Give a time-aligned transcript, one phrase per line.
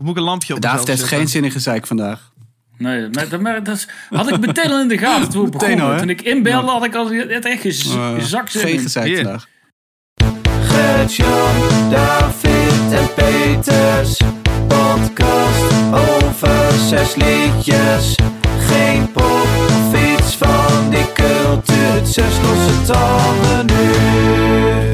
[0.00, 2.32] Of moet ik een lampje op mezelf heeft geen zin in gezeik vandaag.
[2.78, 5.92] Nee, maar, dat, maar dat had ik meteen al in de gaten toen begonnen.
[5.92, 5.98] al?
[5.98, 8.80] Toen ik inbelde had ik al het echt gez- Eh, gezakt zin Geen in.
[8.80, 9.46] gezeik vandaag.
[10.62, 14.20] Gert-Jan, David en Peters.
[14.68, 18.14] Podcast over zes liedjes.
[18.58, 22.06] Geen pop of iets van die cultuur.
[22.06, 23.90] Zes losse tanden nu.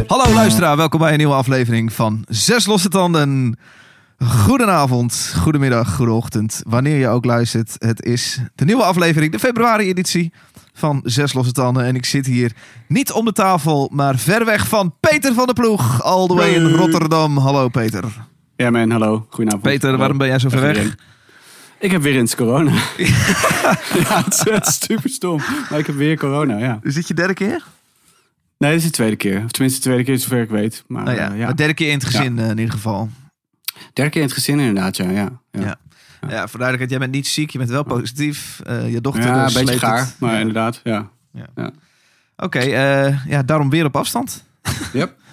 [0.07, 3.59] Hallo luisteraar, welkom bij een nieuwe aflevering van Zes Losse Tanden.
[4.19, 7.75] Goedenavond, goedemiddag, goedeochtend, wanneer je ook luistert.
[7.79, 10.33] Het is de nieuwe aflevering, de februari-editie
[10.73, 11.85] van Zes Losse Tanden.
[11.85, 12.53] En ik zit hier
[12.89, 16.55] niet om de tafel, maar ver weg van Peter van der Ploeg, all the way
[16.55, 17.37] in Rotterdam.
[17.39, 18.05] Hallo Peter.
[18.57, 19.27] Ja man, hallo.
[19.29, 19.63] Goedenavond.
[19.63, 19.99] Peter, Hallo.
[19.99, 20.97] waarom ben jij zo ver weg?
[21.81, 22.71] Ik heb weer eens corona.
[24.03, 25.41] ja, het is, het is super stom.
[25.71, 26.79] Maar ik heb weer corona, ja.
[26.83, 27.65] Is dit je derde keer?
[28.59, 29.43] Nee, dit is de tweede keer.
[29.45, 30.85] Of tenminste, de tweede keer zover ik weet.
[30.87, 31.47] Maar Nou ja, eh, ja.
[31.47, 33.09] de derde keer in het gezin eh, in ieder geval.
[33.93, 35.11] Derde keer in het gezin inderdaad, ja.
[35.11, 35.61] Ja, ja.
[35.61, 35.79] Ja.
[36.29, 38.61] Ja, voor duidelijkheid, jij bent niet ziek, je bent wel positief.
[38.65, 40.17] Eh, je dochter Ja, eh, een beetje gaar, het.
[40.19, 40.39] maar Ja.
[40.39, 41.09] inderdaad, ja.
[42.37, 44.45] Oké, eh, ja, daarom weer op afstand.
[44.93, 45.15] Yep.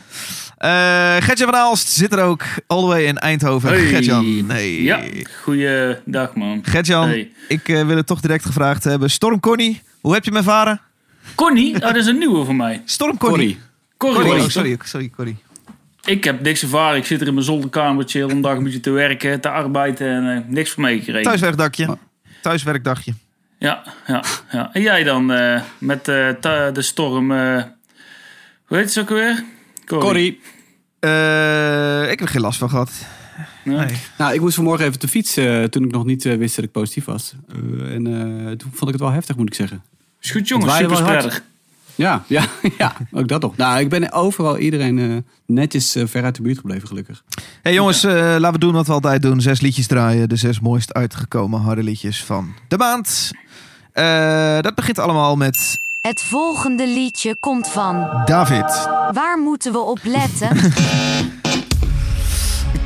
[0.58, 3.70] Eh Gertjan van Aalst zit er ook, all the way in Eindhoven.
[3.70, 3.86] Hey.
[3.88, 4.84] Gertjan, nee.
[4.84, 5.02] Ja,
[5.42, 6.60] goeiedag man.
[6.64, 7.32] Gertjan, Hey.
[7.48, 9.10] ik eh, wil het toch direct gevraagd hebben.
[9.10, 10.82] Storm Connie, hoe heb je me ervaren?
[11.36, 12.82] Connie, oh, dat is een nieuwe voor mij.
[12.86, 13.38] Storm Connie.
[13.38, 13.60] Corrie.
[13.98, 14.16] Corrie.
[14.16, 14.44] Corrie, Corrie.
[14.46, 15.38] oh, sorry, sorry, Corrie.
[16.06, 16.98] Ik heb niks ervaren.
[16.98, 20.08] Ik zit er in mijn zolderkamertje heel een dag een beetje te werken, te arbeiden
[20.08, 21.24] en eh, niks van meegekregen.
[21.24, 21.90] Thuiswerkdagje.
[21.90, 21.96] Oh.
[22.42, 23.14] Thuiswerkdagje.
[23.60, 24.70] Ja, ja, ja.
[24.74, 26.30] En jij dan eh, met eh,
[26.74, 27.32] de storm...
[27.32, 27.64] eh
[28.66, 29.44] hoe heet ze ook weer?
[29.86, 30.42] Corrie.
[31.00, 32.92] Eh, ik heb er geen last van gehad.
[33.64, 33.78] Nee.
[33.78, 33.98] Nee.
[34.18, 36.72] Nou, ik moest vanmorgen even te fietsen toen ik nog niet eh, wist dat ik
[36.72, 37.34] positief was.
[37.84, 39.84] En eh, toen vond ik het wel heftig, moet ik zeggen.
[40.22, 41.42] Is goed jongens, superspreader.
[41.96, 42.46] Ja, ja,
[42.78, 43.58] ja, ook dat nog.
[43.58, 47.24] Nou, ik ben overal iedereen eh, netjes eh, ver uit de buurt gebleven, gelukkig.
[47.62, 49.42] hey, jongens, eh, laten we doen wat we altijd doen.
[49.42, 50.30] Zes liedjes draaien.
[50.30, 53.32] De zes mooist uitgekomen harde liedjes van de maand.
[53.92, 58.22] Eh, dat begint allemaal met Het volgende liedje komt van.
[58.26, 58.88] David.
[59.12, 60.58] Waar moeten we op letten?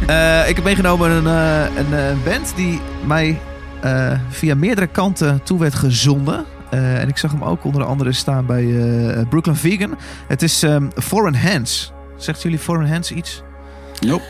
[0.07, 3.39] Eh, ik heb meegenomen een, eh, een band die mij
[3.81, 6.45] eh, via meerdere kanten toe werd gezonden.
[6.69, 9.97] Eh, en ik zag hem ook onder andere staan bij eh, Brooklyn Vegan.
[10.27, 11.91] Het is ehm, Foreign Hands.
[12.17, 13.41] Zegt jullie Foreign Hands iets?
[13.99, 14.23] Nope.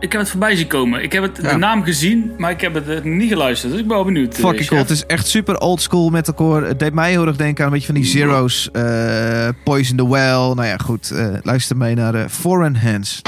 [0.00, 1.02] Ik heb het voorbij zien komen.
[1.02, 1.50] Ik heb het, Ja.
[1.52, 3.72] de naam gezien, maar ik heb het eh, niet geluisterd.
[3.72, 4.34] Dus ik ben wel benieuwd.
[4.34, 4.80] Fucking cool.
[4.80, 6.66] Het is echt super old school metalcore.
[6.66, 8.68] Het deed mij heel erg denken aan een beetje van die Zero's.
[8.72, 10.32] eh, Poison the Well.
[10.54, 11.10] Nou ja, goed.
[11.10, 13.22] eh, luister mee naar eh, Foreign Hands.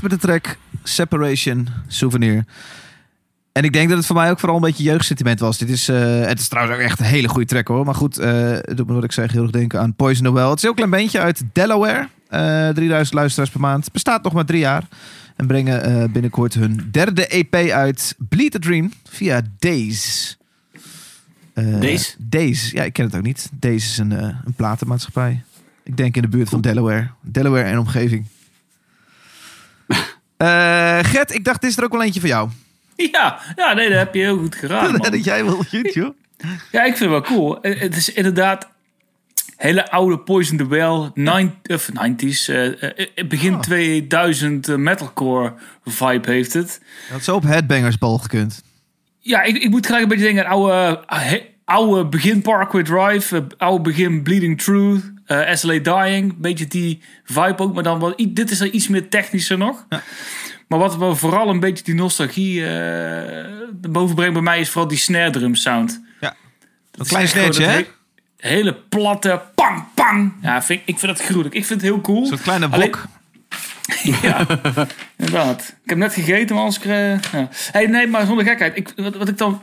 [0.00, 2.44] Met de track Separation Souvenir.
[3.52, 5.58] En ik denk dat het voor mij ook vooral een beetje jeugdsentiment was.
[5.58, 7.84] Dit is, eh, het is trouwens ook echt een hele goede track hoor.
[7.84, 10.32] Maar goed, eh het doet me wat ik zeg heel erg denken aan Poison the
[10.32, 10.48] Well.
[10.48, 12.08] Het is een heel klein bandje uit Delaware.
[12.28, 13.92] Eh 3000 luisteraars per maand.
[13.92, 14.84] Bestaat nog maar drie jaar.
[15.36, 18.14] En brengen eh, binnenkort hun derde EP uit.
[18.18, 20.36] Bleed the Dream via Days.
[21.54, 22.16] Eh, Days?
[22.18, 23.50] Days, ja ik ken het ook niet.
[23.52, 25.42] Days is een, eh, een platenmaatschappij.
[25.82, 27.08] Ik denk in de buurt van Delaware.
[27.20, 28.24] Delaware en omgeving.
[30.36, 32.48] Eh Gert, ik dacht, dit is er ook wel eentje voor jou.
[33.12, 34.96] Ja, ja, nee, dat heb je heel goed man.
[35.00, 36.14] dat jij wel goed, joh.
[36.72, 37.60] Ja, ik vind het wel cool.
[37.62, 38.68] Eh, Het is inderdaad
[39.56, 43.60] hele oude Poison the Well, nine, of 90s, eh, eh, begin Ah.
[43.60, 45.54] 2000 eh, metalcore
[45.84, 46.80] vibe heeft het.
[47.12, 48.62] Dat zo op Headbangersbal gekund.
[49.18, 51.04] Ja, ik, ik moet gelijk een beetje denken aan oude,
[51.64, 56.34] oude begin Parkway Drive, oude begin Bleeding Truth, eh, SLA Dying.
[56.36, 59.86] Beetje die vibe ook, maar dan wel, i- dit is er iets meer technischer nog.
[60.68, 63.44] Maar wat me vooral een beetje die nostalgie eh
[63.90, 66.02] boven brengt bij mij is vooral die snare drum sound.
[66.20, 66.34] Ja.
[66.90, 67.76] Dat klein snetje, hè?
[67.76, 67.86] dat
[68.36, 70.32] he- hele platte pang pang.
[70.42, 71.54] Ja, vind, ik- vind het gruwelijk.
[71.54, 72.26] Ik vind het heel cool.
[72.26, 73.04] Soort kleine Alleen- wok.
[74.22, 74.46] Ja,
[75.18, 75.74] inderdaad.
[75.82, 76.84] Ik heb net gegeten, maar als ik...
[76.84, 77.48] eh, ja.
[77.72, 78.76] hey, nee, maar zonder gekheid.
[78.76, 79.62] Ik, wat, wat ik dan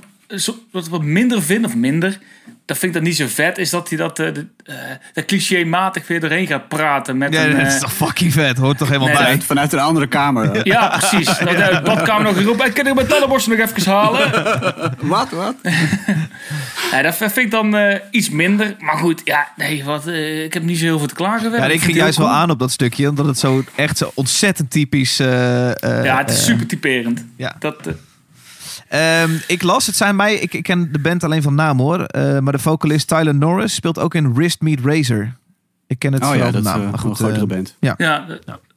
[0.72, 2.20] wat, wat minder vind, of minder...
[2.66, 4.76] Dat vind ik dan niet zo vet, is dat hij dat, eh, de, eh,
[5.14, 7.52] dat clichématig weer doorheen gaat praten met Ja, een...
[7.52, 8.58] dat eh, is toch fucking vet.
[8.58, 9.26] Hoort toch helemaal Nee, bij.
[9.26, 10.60] Vanuit, vanuit een andere kamer.
[10.68, 11.26] ja, precies.
[11.26, 12.66] Dat uit de badkamer nog geroepen.
[12.66, 14.32] Ik kan ik mijn tandenborstel nog even halen.
[15.00, 15.56] Wat, wat?
[16.92, 18.76] Ja, dat vind ik dan eh, iets minder.
[18.80, 21.52] Maar goed, ja, nee, wat, eh, ik heb niet zo heel veel te klagen.
[21.52, 23.10] Ja, ik ging juist wel aan op dat stukje.
[23.10, 25.20] Omdat het zo echt zo ontzettend typisch...
[25.20, 27.26] eh, eh, Ja, het is eh, super typerend.
[27.38, 27.56] ja.
[27.60, 27.76] Dat,
[28.92, 30.36] eh, Ehm, ik las, het zijn mij...
[30.36, 32.00] Ik, ik ken de band alleen van naam hoor.
[32.04, 35.34] eh, maar de vocalist Tyler Norris speelt ook in Wrist Meet Razor.
[35.88, 36.80] Ik ken het Oh vooral ja, van dat is naam.
[36.80, 37.76] eh, maar een goed, grotere eh, band.
[37.98, 38.26] ja,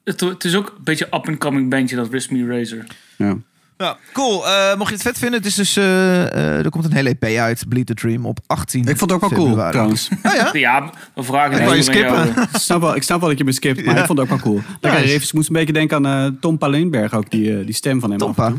[0.05, 2.85] het, het is ook een beetje up-and-coming bandje, dat Risk Me Razor.
[3.17, 3.37] Ja.
[3.77, 4.47] Ja, cool.
[4.47, 7.09] Eh, mocht je het vet vinden, het is dus, eh, eh, er komt een hele
[7.21, 10.09] EP uit, Bleed the Dream, op 18 Ik vond het ook wel cool, trouwens.
[10.23, 10.51] Oh ja?
[10.53, 12.27] Ja, we vragen Ik je skippen.
[12.29, 14.01] Ik snap, wel, ik snap wel dat je me skipt, maar Ja.
[14.01, 14.91] ik vond het ook wel cool.
[15.01, 15.27] Riffs.
[15.29, 18.21] Ik moest een beetje denken aan eh, Tom Paleenberg ook, die, die stem van hem.
[18.21, 18.53] af en Tompa.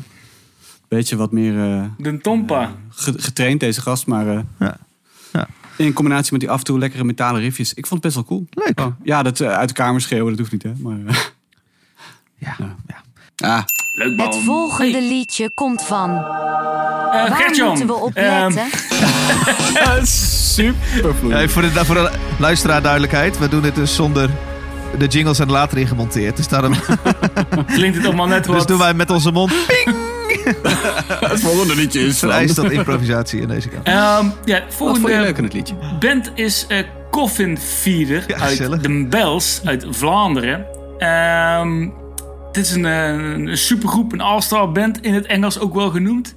[0.96, 2.72] Beetje wat meer eh, De Tompa.
[2.90, 4.78] ge- getraind, deze gast, maar eh, Ja.
[5.34, 5.48] Ja.
[5.76, 7.74] in combinatie met die af en toe lekkere metalen riffjes.
[7.74, 8.46] Ik vond het best wel cool.
[8.66, 8.80] Leuk.
[8.80, 10.72] Oh, ja, dat eh, uit de kamer schreeuwen, dat hoeft niet, hè.
[10.78, 11.16] Maar, eh,
[12.48, 12.56] Ja.
[12.58, 12.76] Ja.
[13.36, 13.56] ja.
[13.58, 13.64] ah,
[13.98, 14.26] Leuk man.
[14.28, 16.10] Het volgende Hey, liedje komt van.
[16.10, 16.18] eh,
[17.30, 20.08] Waar moeten we op ehm, letten?
[20.08, 21.42] super vloeiend.
[21.42, 24.30] Ja, voor, de, voor de luisteraar duidelijkheid, we doen dit dus zonder
[24.98, 26.38] de jingles en later in gemonteerd.
[26.38, 26.74] Dus daarom
[27.76, 28.68] klinkt het allemaal net dus wat...
[28.68, 29.96] doen wij met onze mond ping,
[31.32, 33.88] Het volgende liedje is vereist dat improvisatie in deze kant.
[33.88, 35.76] Ehm, ja, Wat vond je volgende leuk aan het liedje?
[36.00, 36.78] band is eh,
[37.12, 40.66] Coffin Feeder Ja, uit de Bels uit Vlaanderen.
[40.98, 41.90] Ehm,
[42.52, 46.36] dit is een, eh, een supergroep, een all-star band in het Engels ook wel genoemd.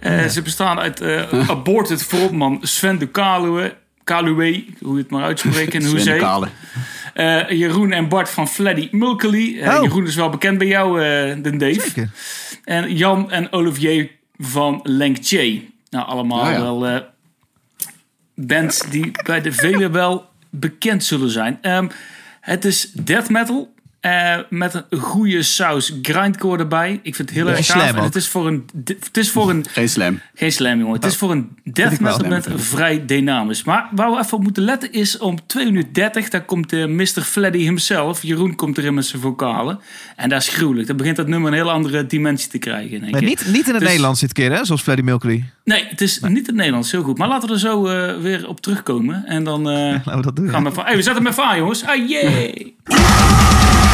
[0.00, 3.74] Eh, Ze bestaan uit eh, aborted frontman Sven de Kaluwe.
[4.04, 6.48] Kaluwe, hoe je het maar uitspreekt en hoe Sven de ze.
[7.14, 9.60] Eh, Jeroen en Bart van Fleddy Mulkely.
[9.60, 9.82] Eh, Oh.
[9.82, 11.80] Jeroen is wel bekend bij jou, eh de Dave.
[11.80, 12.10] Zeker.
[12.64, 15.62] En Jan en Olivier van Lenkche.
[15.90, 16.60] Nou, allemaal ja.
[16.60, 17.02] wel
[18.34, 21.58] bands die bij de velen wel bekend zullen zijn.
[21.60, 21.88] Ehm,
[22.40, 23.73] het is death metal.
[24.04, 27.00] Eh, met een goede saus grindcore erbij.
[27.02, 27.94] Ik vind het heel erg gaaf.
[27.94, 28.64] En het is voor een...
[28.84, 30.20] Het is voor een Geen slam.
[30.34, 30.94] geen slam, jongen.
[30.94, 33.64] Het is voor een death metal band Slam, vrij dynamisch.
[33.64, 36.86] Maar waar we even op moeten letten is om 2 uur 30, daar komt de
[36.86, 37.22] Mr.
[37.22, 38.22] Fleddy himself.
[38.22, 39.78] Jeroen komt erin met zijn vocalen.
[40.16, 40.86] En dat is gruwelijk.
[40.86, 43.02] Dan begint dat nummer een hele andere dimensie te krijgen.
[43.04, 44.64] In Maar niet, niet in het Dus- Nederlands dit keer, hè?
[44.64, 45.44] Zoals Freddie Mercury.
[45.64, 46.90] Nee, het is niet het Nederlands.
[46.92, 47.18] Heel goed.
[47.18, 49.24] Maar laten we er zo eh, weer op terugkomen.
[49.26, 50.48] En dan eh, Laten we dat doen.
[50.48, 50.84] gaan we van...
[50.84, 51.84] Hey, we zetten hem even aan, jongens.
[51.84, 53.82] Ah!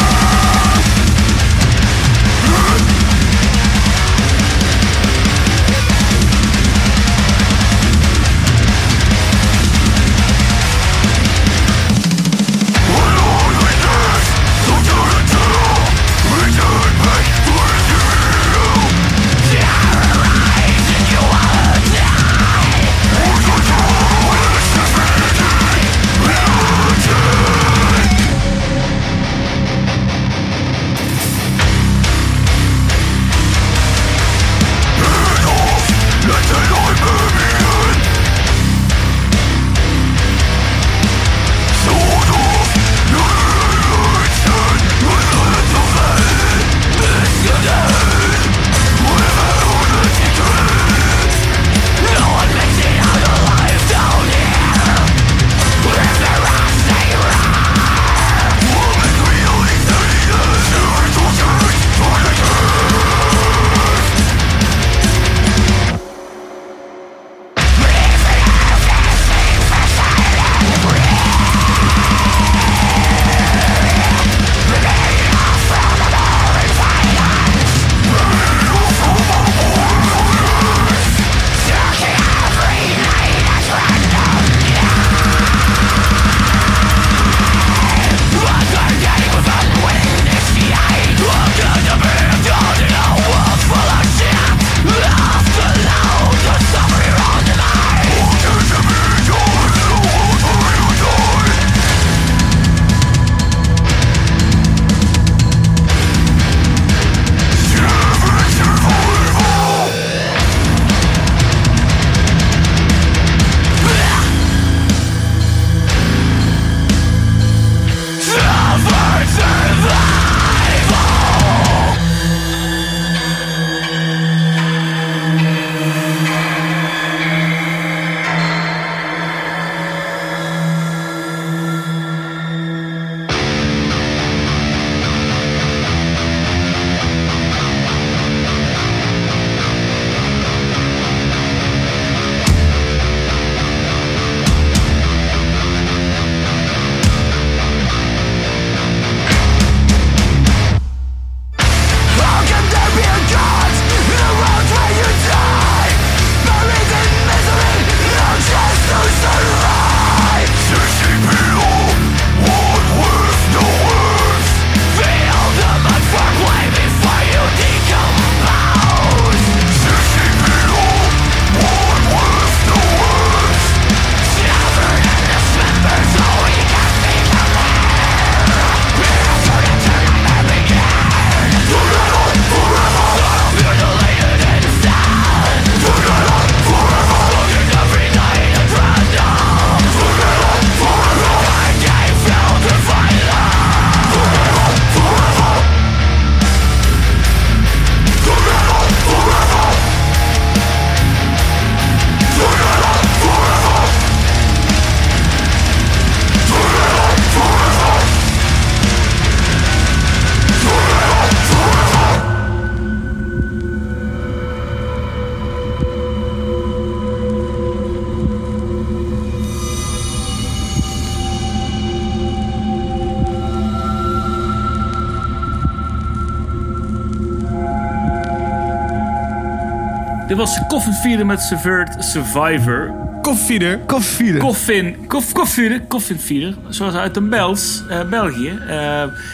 [230.40, 232.94] was Coffin Feeder met Subvert Survivor.
[233.22, 233.78] Koffieder.
[233.78, 234.36] Koffie.
[234.36, 238.48] Coffin, koff, Koffierer, Coffin Feeder, zoals uit de Bels, eh, België.
[238.48, 238.76] Eh,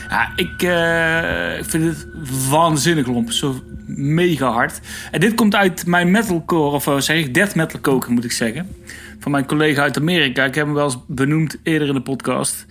[0.08, 2.06] ja, ik, eh, ik vind het
[2.48, 3.54] waanzinnig lomp, zo
[3.86, 4.80] mega hard.
[5.10, 8.68] En dit komt uit mijn metalcore, of zeg ik death metal koken moet ik zeggen.
[9.18, 10.44] Van mijn collega uit Amerika.
[10.44, 12.66] Ik heb hem wel eens benoemd eerder in de podcast.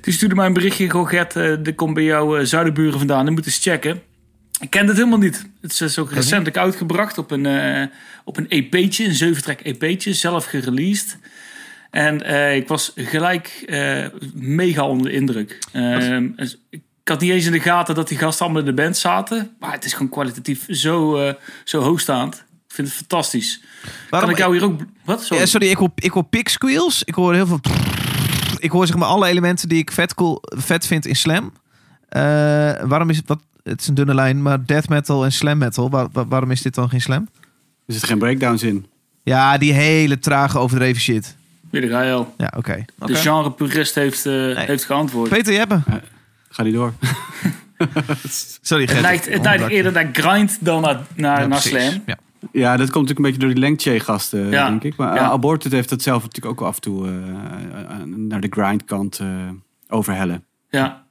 [0.00, 0.90] Die stuurde mij een berichtje.
[0.90, 3.24] Goh Gert, eh, dit komt bij jouw eh, zuidenburen vandaan.
[3.24, 4.02] Die moet eens checken.
[4.62, 5.46] Ik ken het helemaal niet.
[5.60, 7.86] Het is dus ook recentelijk uitgebracht op een, eh,
[8.24, 9.04] op een EP'tje.
[9.04, 10.12] Een 7-track EP'tje.
[10.12, 11.18] Zelf gereleased.
[11.90, 15.58] En eh, ik was gelijk eh, mega onder de indruk.
[15.72, 18.82] Ehm, dus ik had niet eens in de gaten dat die gasten allemaal in de
[18.82, 19.50] band zaten.
[19.58, 22.34] Maar het is gewoon kwalitatief zo, eh, zo hoogstaand.
[22.68, 23.62] Ik vind het fantastisch.
[24.10, 24.80] Waarom- kan ik jou hier ook...
[25.04, 25.22] Wat?
[25.22, 25.42] Sorry.
[25.42, 27.02] Ja, sorry, ik hoor, ik hoor pig squeals.
[27.02, 27.60] Ik hoor heel veel...
[28.58, 31.52] Ik hoor zeg maar alle elementen die ik vet, cool, vet vind in slam.
[32.08, 32.22] Eh,
[32.82, 33.28] waarom is het...
[33.28, 35.90] Wat, het is een dunne lijn, maar death metal en slam metal.
[35.90, 37.28] waar- waar- waarom is dit dan geen slam?
[37.86, 38.86] Er zitten geen breakdowns in.
[39.22, 41.36] Ja, die hele trage overdreven shit.
[41.70, 42.34] Weer de ga je al.
[42.38, 42.84] Ja, oké.
[42.98, 45.30] De genre-purist heeft, eh, heeft geantwoord.
[45.30, 45.80] Peter Jeppe.
[46.48, 46.92] Ga die door.
[48.62, 51.70] Sorry, Het neigt, het neigt eerder naar grind dan naar, naar, Ja, naar precies.
[51.90, 52.02] slam.
[52.06, 52.16] Ja.
[52.52, 54.68] Ja, dat komt natuurlijk een beetje door die Lengche-gasten, Ja.
[54.68, 54.96] denk ik.
[54.96, 55.20] Maar Ja.
[55.22, 55.28] ja.
[55.30, 59.18] Aborted heeft dat zelf natuurlijk ook wel af en toe eh, eh, naar de grindkant
[59.18, 59.26] eh
[59.88, 60.44] overhellen.
[60.70, 61.01] Ja.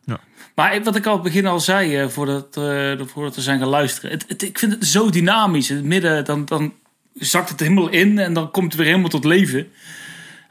[0.61, 4.11] Maar wat ik al begin al zei, eh, voordat, eh, voordat we zijn gaan luisteren.
[4.11, 5.69] Het, ik vind het zo dynamisch.
[5.69, 6.73] In het midden, dan, dan
[7.13, 9.67] zakt het helemaal in en dan komt het weer helemaal tot leven.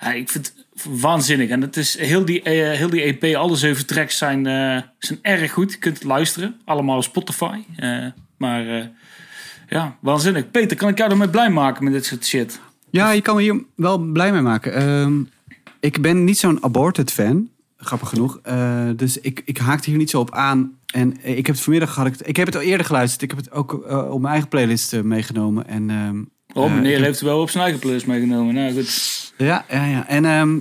[0.00, 0.67] Ja, ik vind het
[1.00, 1.49] waanzinnig.
[1.49, 4.45] En het is heel die, eh, heel die EP, alle zeven tracks zijn,
[4.99, 5.73] zijn erg goed.
[5.73, 6.57] Je kunt het luisteren.
[6.64, 7.59] Allemaal op Spotify.
[8.37, 8.90] Maar
[9.69, 10.50] ja, waanzinnig.
[10.50, 12.61] Peter, kan ik jou ermee blij maken met dit soort shit?
[12.90, 14.75] Ja, je kan me hier wel blij mee maken.
[14.75, 15.23] Ehm,
[15.81, 17.49] ik ben niet zo'n Aborted fan,
[17.80, 18.38] grappig genoeg.
[18.42, 20.72] Eh, dus ik, ik haakte hier niet zo op aan.
[20.87, 22.08] En ik heb het vanmiddag gehad.
[22.08, 23.22] Ik, ik heb het al eerder geluisterd.
[23.22, 25.66] Ik heb het ook eh, op mijn eigen playlist eh, meegenomen.
[25.68, 26.22] En ehm,
[26.52, 28.54] Oh, Eh, meneer heeft het wel op zijn eigen plus meegenomen.
[28.54, 29.32] Nou goed.
[29.37, 30.08] Ja, ja, ja.
[30.08, 30.58] En, ehm,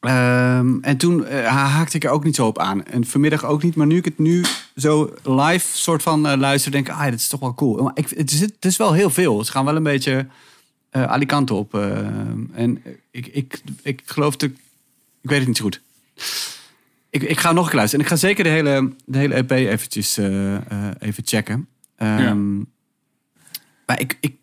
[0.00, 2.84] ehm, en toen eh, ha- haakte ik er ook niet zo op aan.
[2.84, 3.74] En vanmiddag ook niet.
[3.74, 4.44] Maar nu ik het nu
[4.76, 7.82] zo live soort van eh, luister, denk ik, ah, dit is toch wel cool.
[7.82, 9.44] Maar ik, het, is, het is wel heel veel.
[9.44, 10.26] Ze gaan wel een beetje
[10.90, 11.74] eh Alicante op.
[11.74, 11.96] eh,
[12.52, 14.50] en ik, ik, ik geloof dat...
[15.22, 15.80] Ik weet het niet zo goed.
[17.10, 18.04] Ik, ik ga nog een luisteren.
[18.04, 20.62] En ik ga zeker de hele, de hele EP eventjes eh, eh,
[20.98, 21.68] even checken.
[21.96, 22.56] Ehm,
[23.86, 24.34] Maar ik, ik,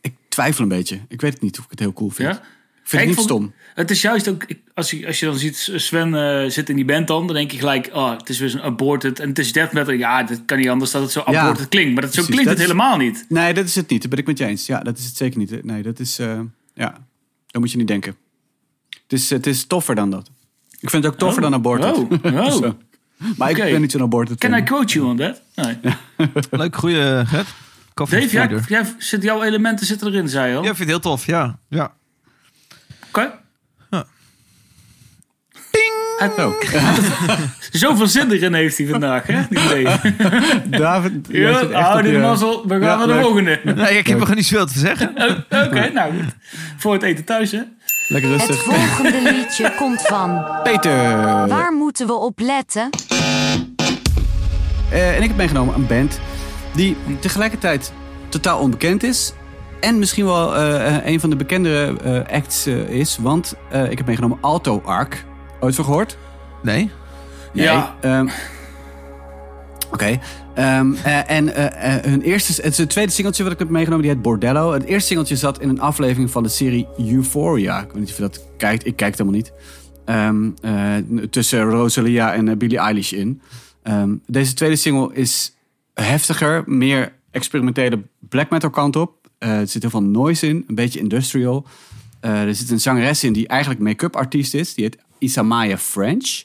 [0.00, 1.00] ik twijfel een beetje.
[1.08, 2.28] Ik weet het niet of ik het heel cool vind.
[2.28, 2.34] Ja?
[2.82, 3.52] Ik vind Ik het niet vond- stom.
[3.74, 6.84] Het is juist ook, als je, als je dan ziet, Sven eh, zit in die
[6.84, 9.18] band dan, dan denk je gelijk, oh, het is weer zo'n aborted.
[9.20, 9.94] En het is death metal.
[9.94, 11.40] Ja, dat kan niet anders dat het zo Ja.
[11.40, 11.92] aborted klinkt.
[11.92, 13.24] Maar dat, zo klinkt dat het is- helemaal niet.
[13.28, 14.00] Nee, dat is het niet.
[14.00, 14.66] Dat ben ik met je eens.
[14.66, 15.64] Ja, dat is het zeker niet.
[15.64, 16.16] Nee, dat is...
[16.74, 17.06] ja,
[17.46, 18.16] dat moet je niet denken.
[19.02, 20.30] Het is, het is toffer dan dat.
[20.80, 21.50] Ik vind het ook toffer Oh.
[21.50, 21.96] dan aborted.
[21.96, 22.10] Oh.
[22.64, 22.70] Oh.
[23.36, 24.38] Maar ik ben niet zo'n aborted.
[24.38, 24.54] Can.
[24.54, 25.42] I quote you on that?
[25.54, 25.78] Nee.
[26.60, 27.46] Leuk, goeie Gert.
[27.94, 30.62] Coffee Dave, jij, zit, jouw elementen zitten erin, zei je al.
[30.62, 31.26] Ja, ik vind het heel tof.
[31.26, 31.58] Ja.
[31.68, 31.92] ja.
[33.08, 33.32] Oké.
[33.90, 34.04] Ja.
[36.18, 36.54] Het- Zo.
[37.88, 39.40] Zoveel zin erin heeft hij vandaag, hè?
[39.50, 39.88] Die.
[40.78, 42.62] David, Ja, hou die mazzel.
[42.66, 43.22] We gaan Ja, naar de leuk.
[43.22, 43.60] volgende.
[43.64, 45.12] Nee, ik heb nog niet zoveel te zeggen.
[45.16, 46.34] Oh, Oké, nou goed.
[46.76, 47.60] Voor het eten thuis, hè?
[48.10, 48.62] Lekker Het rustig.
[48.64, 50.44] volgende liedje komt van.
[50.62, 51.16] Peter.
[51.48, 52.90] Waar moeten we op letten?
[54.90, 56.20] Eh, en ik heb meegenomen een band
[56.74, 57.92] die tegelijkertijd
[58.28, 59.32] totaal onbekend is.
[59.80, 61.96] En misschien wel eh, eh, een van de bekendere
[62.26, 63.16] eh, acts eh, is.
[63.20, 65.24] Want eh, ik heb meegenomen Alto Arc.
[65.60, 66.16] Ooit van gehoord?
[66.62, 66.90] Nee.
[67.52, 67.94] Ja.
[68.00, 68.30] Nee,
[69.92, 70.18] Oké.
[70.54, 74.22] Ehm, eh, en eh, hun eerste, het tweede singeltje wat ik heb meegenomen, die heet
[74.22, 74.72] Bordello.
[74.72, 77.80] Het eerste singeltje zat in een aflevering van de serie Euphoria.
[77.80, 78.86] Ik weet niet of je dat kijkt.
[78.86, 79.52] Ik kijk het helemaal niet.
[80.04, 83.40] Ehm, eh, tussen Rosalia en Billie Eilish in.
[83.82, 85.56] Ehm, deze tweede single is
[85.94, 89.28] heftiger, meer experimentele black metal kant op.
[89.38, 91.66] Er zit heel veel noise in, een beetje industrial.
[92.20, 94.74] Er zit een zangeres in die eigenlijk make-up artiest is.
[94.74, 96.44] Die heet Isamaya French.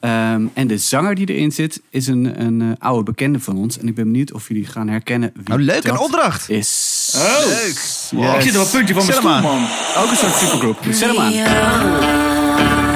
[0.00, 3.78] Ehm, en de zanger die erin zit is een, een eh, oude bekende van ons.
[3.78, 6.48] En ik ben benieuwd of jullie gaan herkennen wie Nou, leuk, een opdracht.
[6.50, 7.12] is.
[7.16, 7.46] Oh.
[7.46, 7.56] Leuk.
[7.56, 8.12] Yes.
[8.34, 9.42] Ik zit op een puntje van mijn stoel, aan.
[9.42, 9.66] man.
[9.96, 10.76] Ook een soort supergroep.
[10.90, 12.89] Zet hem aan.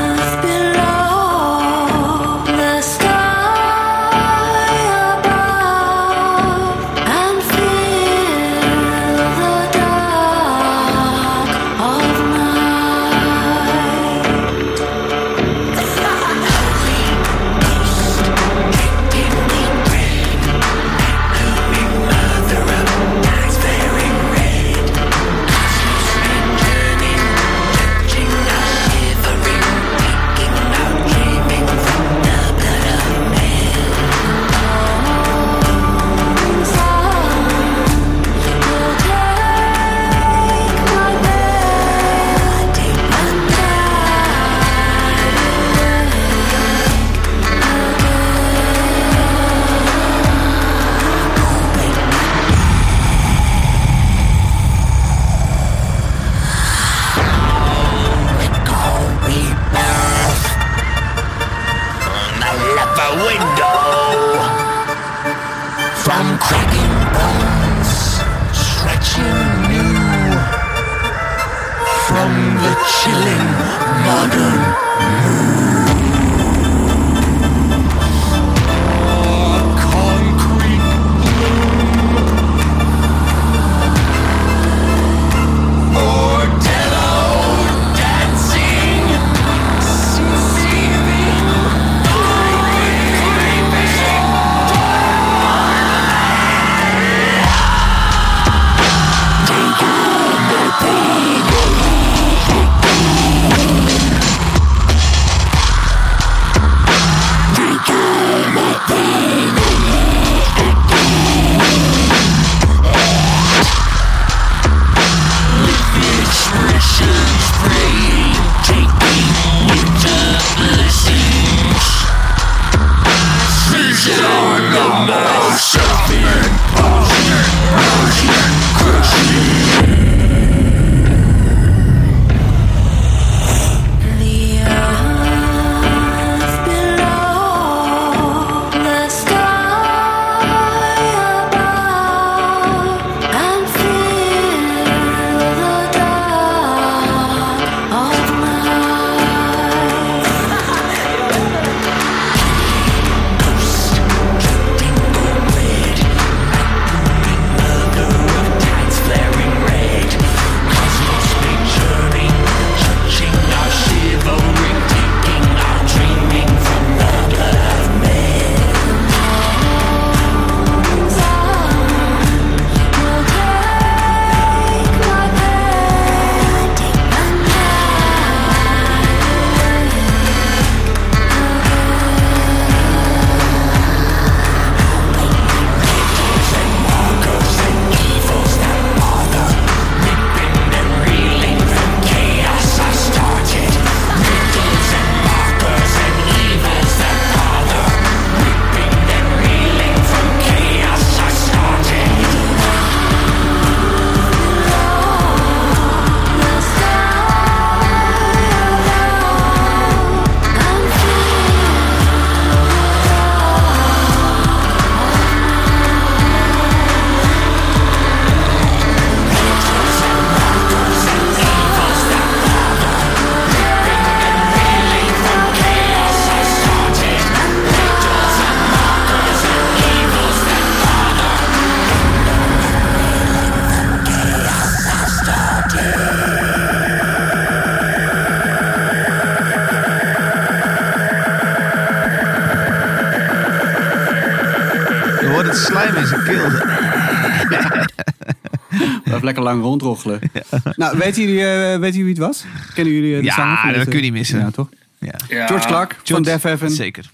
[249.45, 250.21] Lang rondroggelen.
[250.77, 252.45] Nou, weten jullie, eh, weten jullie wie het was?
[252.75, 254.39] Kennen jullie eh, de Ja, zanger van dat kun je niet missen.
[254.39, 254.69] Ja, toch?
[254.99, 255.15] Ja.
[255.29, 255.47] Ja.
[255.47, 257.11] George Clark van George- Def Heaven Zeker.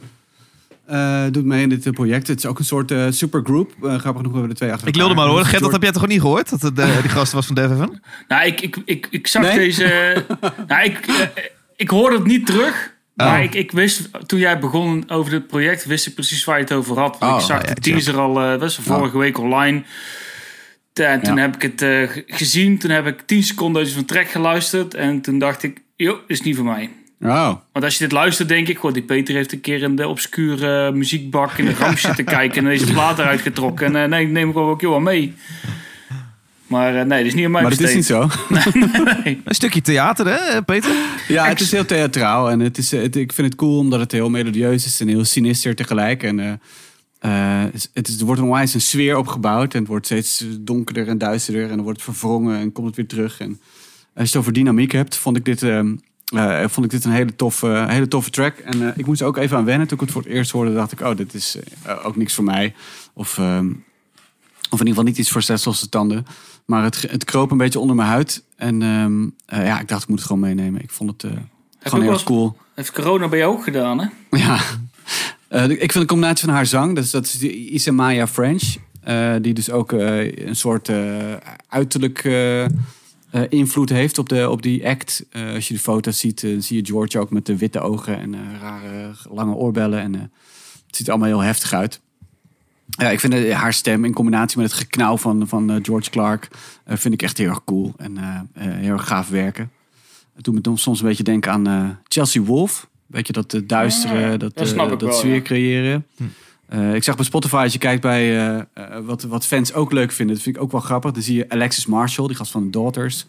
[0.87, 2.27] eh, doet mee in dit eh, project.
[2.27, 3.71] Het is ook een soort eh, supergroup.
[3.71, 5.25] Eh, grappig genoeg hebben we de twee achter Ik wilde elkaar.
[5.25, 5.43] maar horen.
[5.43, 6.51] Dus Gert, dat George- heb jij toch ook niet gehoord?
[6.51, 8.03] Dat het eh, die gast was van Heaven?
[8.29, 9.57] Nou, ik, ik, ik, ik zag Nee?
[9.59, 10.25] deze...
[10.69, 11.14] nou, ik, eh,
[11.77, 12.93] ik hoorde het niet terug.
[13.14, 13.45] Maar Oh.
[13.45, 16.73] ik, ik wist, toen jij begon over dit project, wist ik precies waar je het
[16.73, 17.16] over had.
[17.19, 19.83] Want Oh, ik zag ja, de teaser al, eh was vorige week online.
[20.92, 21.40] En toen Ja.
[21.40, 22.79] heb ik het eh, gezien.
[22.79, 24.94] Toen heb ik 10 seconden van track geluisterd.
[24.94, 26.90] En toen dacht ik, joh, is niet voor mij.
[27.22, 29.96] Oh, Want als je dit luistert, denk ik, goh, die Peter heeft een keer in
[29.96, 33.87] de obscure muziekbak in de ramp zitten kijken en deze plaat eruit getrokken.
[33.87, 35.35] En eh, nee, neem ik ook wel mee.
[36.66, 38.29] Maar eh, nee, dat is niet aan mij maar dat is niet zo.
[39.24, 39.40] Nee.
[39.44, 40.90] Een stukje theater, hè, Peter?
[41.29, 42.50] Ja, het is heel theatraal.
[42.50, 45.09] En het is, eh, het, ik vind het cool omdat het heel melodieus is en
[45.09, 46.22] heel sinister tegelijk.
[46.22, 46.53] En eh,
[47.20, 49.74] eh, het is, er wordt onwijs een sfeer opgebouwd.
[49.74, 51.62] En het wordt steeds donkerder en duisterder.
[51.62, 53.40] En dan wordt het verwrongen en komt het weer terug.
[53.40, 53.61] En
[54.14, 57.12] als je het over dynamiek hebt, vond ik dit, ehm, eh, vond ik dit een
[57.12, 58.59] hele toffe, hele toffe track.
[58.59, 59.87] En eh, ik moest er ook even aan wennen.
[59.87, 61.00] Toen ik het voor het eerst hoorde, dacht ik...
[61.00, 61.56] oh, dit is
[62.02, 62.74] ook niks voor mij.
[63.12, 63.66] Of, ehm,
[64.70, 66.26] of in ieder geval niet iets voor zes losse tanden.
[66.64, 68.44] Maar het, het kroop een beetje onder mijn huid.
[68.56, 70.83] En ehm, eh, ja, ik dacht, ik moet het gewoon meenemen.
[70.83, 71.33] Ik vond het
[71.78, 72.56] gewoon heel cool.
[72.74, 74.06] Heeft corona bij jou ook gedaan, hè?
[74.38, 74.61] Ja.
[75.50, 78.76] Eh, ik vind de combinatie van haar zang, dat is, dat is Isamaya French.
[79.00, 80.90] eh, die dus ook eh, een soort
[81.68, 82.24] uiterlijk
[83.48, 85.24] invloed heeft op, de, op die act.
[85.54, 89.10] Als je de foto's ziet, zie je George ook met de witte ogen en rare
[89.30, 90.00] lange oorbellen.
[90.00, 92.00] En, het ziet er allemaal heel heftig uit.
[92.86, 96.48] Ja, ik vind haar stem in combinatie met het geknauw van, van George Clark...
[96.86, 98.18] vind ik echt heel erg cool en
[98.58, 99.70] heel erg gaaf werken.
[100.34, 102.89] Het doet me soms een beetje denken aan Chelsea Wolf.
[103.11, 105.40] Weet je, dat eh, duistere, dat, dat eh, dat wel, sfeer ja.
[105.40, 106.07] creëren.
[106.66, 108.66] Eh, ik zag bij Spotify, als je kijkt bij
[109.05, 111.12] wat, wat fans ook leuk vinden, dat vind ik ook wel grappig.
[111.12, 113.27] Dan zie je Alexis Marshall, die gast van de Daughters.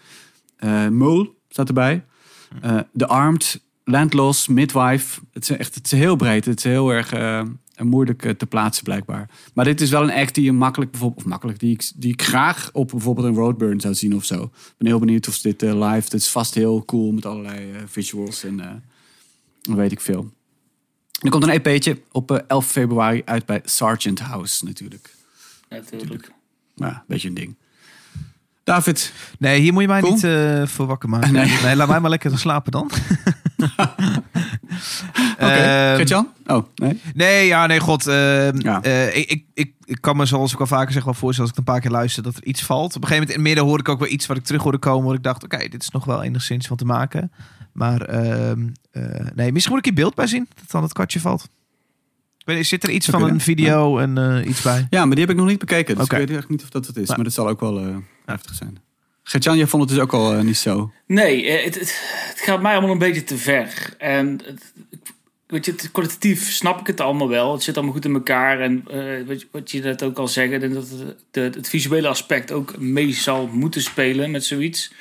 [0.57, 2.03] Eh Mole staat erbij.
[2.61, 5.21] Eh The Armed, Landloss, Midwife.
[5.33, 6.45] Het is echt het is heel breed.
[6.45, 7.13] Het is heel erg
[7.83, 9.29] moeilijk te plaatsen blijkbaar.
[9.53, 12.13] Maar dit is wel een act die je makkelijk, bijvoorbeeld, of makkelijk, die ik, die
[12.13, 14.43] ik graag op bijvoorbeeld een Roadburn zou zien of zo.
[14.43, 18.43] Ik ben heel benieuwd of dit live, het is vast heel cool met allerlei visuals
[18.43, 18.67] en eh,
[19.61, 20.31] weet ik veel.
[21.21, 25.15] Er komt een EP'tje op eh, 11 februari uit bij Sargent House natuurlijk.
[25.69, 26.31] Natuurlijk.
[26.75, 27.55] Maar een beetje een ding.
[28.63, 30.13] David, Nee, hier moet je mij Cool.
[30.13, 31.31] niet eh, voor wakker maken.
[31.33, 31.57] Nee.
[31.63, 31.75] Nee.
[31.75, 32.91] laat mij maar lekker slapen dan.
[35.33, 35.45] oké.
[35.45, 36.27] Ehm, Gert-Jan?
[36.45, 37.01] Oh, nee?
[37.13, 38.07] Nee, ja, nee, god.
[38.07, 38.81] ehm, Ja.
[38.81, 41.59] eh, ik, ik, ik, ik kan me, zoals ik al vaker zeg, wel voorstellen als
[41.59, 42.95] ik een paar keer luister, dat er iets valt.
[42.95, 44.61] Op een gegeven moment in het midden hoorde ik ook wel iets wat ik terug
[44.63, 47.31] hoorde komen, waar ik dacht, oké, dit is nog wel enigszins van te maken.
[47.71, 49.03] Maar ehm, eh,
[49.35, 51.49] nee, misschien moet ik hier beeld bij zien, dat dan het kwartje valt.
[52.45, 54.87] Weet, zit er iets van kunnen, een video en eh, iets bij?
[54.89, 55.95] Ja, maar die heb ik nog niet bekeken.
[55.95, 57.03] Dus ik weet eigenlijk niet of dat het is.
[57.03, 57.15] Nou.
[57.15, 58.77] Maar dat zal ook wel eh, heftig zijn.
[59.23, 60.91] Gert-Jan, jij vond het dus ook al niet zo.
[61.05, 63.95] Nee, het, het, het gaat mij allemaal een beetje te ver.
[63.97, 64.73] En het,
[65.51, 67.53] weet je, het, kwalitatief snap ik het allemaal wel.
[67.53, 68.59] Het zit allemaal goed in elkaar.
[68.59, 72.51] En eh, je, wat je net ook al denk dat het, de, het visuele aspect
[72.51, 74.93] ook mee zal moeten spelen met zoiets.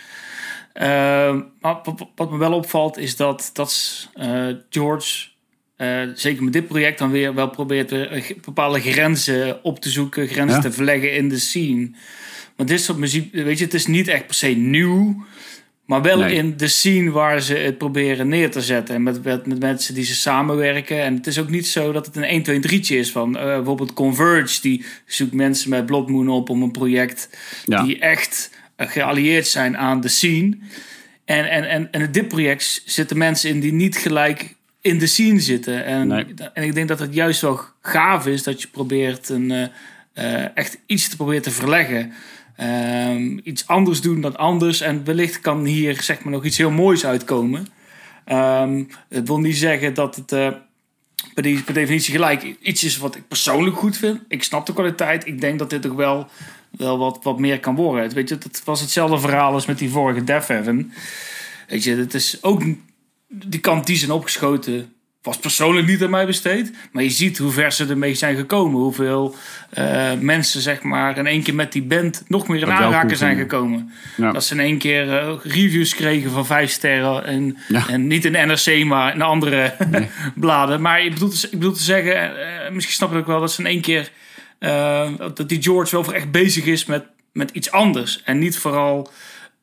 [0.72, 1.76] Eh, maar
[2.14, 5.26] wat, me wel opvalt is dat, dat eh, George,
[5.76, 9.90] eh, zeker met dit project, dan weer wel probeert weer eh, bepaalde grenzen op te
[9.90, 10.62] zoeken, grenzen Ja.
[10.62, 11.90] te verleggen in de scene.
[12.56, 15.24] Want dit soort muziek, weet je, het is niet echt per se nieuw.
[15.86, 16.34] Maar wel Nee.
[16.34, 18.94] in de scene waar ze het proberen neer te zetten.
[18.94, 21.02] En met, met, met mensen die ze samenwerken.
[21.02, 23.10] En het is ook niet zo dat het een 1, 2, 3'tje is.
[23.10, 24.60] Van bijvoorbeeld Converge.
[24.60, 27.28] Die zoekt mensen met Blood Moon op om een project.
[27.64, 27.82] Ja.
[27.82, 28.50] Die echt
[28.88, 30.58] geallieerd zijn aan de scene.
[31.24, 35.06] En, en, en, en in dit project zitten mensen in die niet gelijk in de
[35.06, 35.84] scene zitten.
[35.84, 36.26] En, Nee.
[36.54, 39.66] en ik denk dat het juist wel gaaf is dat je probeert een, eh,
[40.12, 42.12] eh, echt iets te proberen te verleggen.
[42.56, 44.80] Ehm, iets anders doen dan anders.
[44.80, 47.66] En wellicht kan hier zeg maar nog iets heel moois uitkomen.
[48.24, 50.48] Ehm, het wil niet zeggen dat het eh,
[51.34, 54.20] per, die, per definitie gelijk iets is wat ik persoonlijk goed vind.
[54.28, 55.26] Ik snap de kwaliteit.
[55.26, 56.28] Ik denk dat dit toch wel,
[56.70, 58.14] wel wat, wat meer kan worden.
[58.14, 60.92] Weet je, het was hetzelfde verhaal als met die vorige Death Heaven.
[61.68, 62.62] Weet je, het is ook
[63.28, 64.92] die kant die zijn opgeschoten.
[65.22, 66.72] Was persoonlijk niet aan mij besteed.
[66.92, 68.80] Maar je ziet hoe ver ze ermee zijn gekomen.
[68.80, 69.34] Hoeveel
[69.70, 73.16] eh, mensen, zeg maar, in één keer met die band nog meer in Dat aanraking
[73.16, 73.92] zijn gekomen.
[74.16, 74.32] Ja.
[74.32, 77.24] Dat ze in één keer eh, reviews kregen van vijf sterren.
[77.24, 77.88] En, Ja.
[77.88, 79.74] en niet in NRC, maar in andere
[80.34, 80.80] bladen.
[80.80, 82.14] Maar ik bedoel, te, ik bedoel te zeggen,
[82.64, 84.10] eh, misschien snap ik ook wel dat ze in één keer.
[84.60, 88.22] Eh, dat die George wel echt bezig is met, met iets anders.
[88.22, 89.10] En niet vooral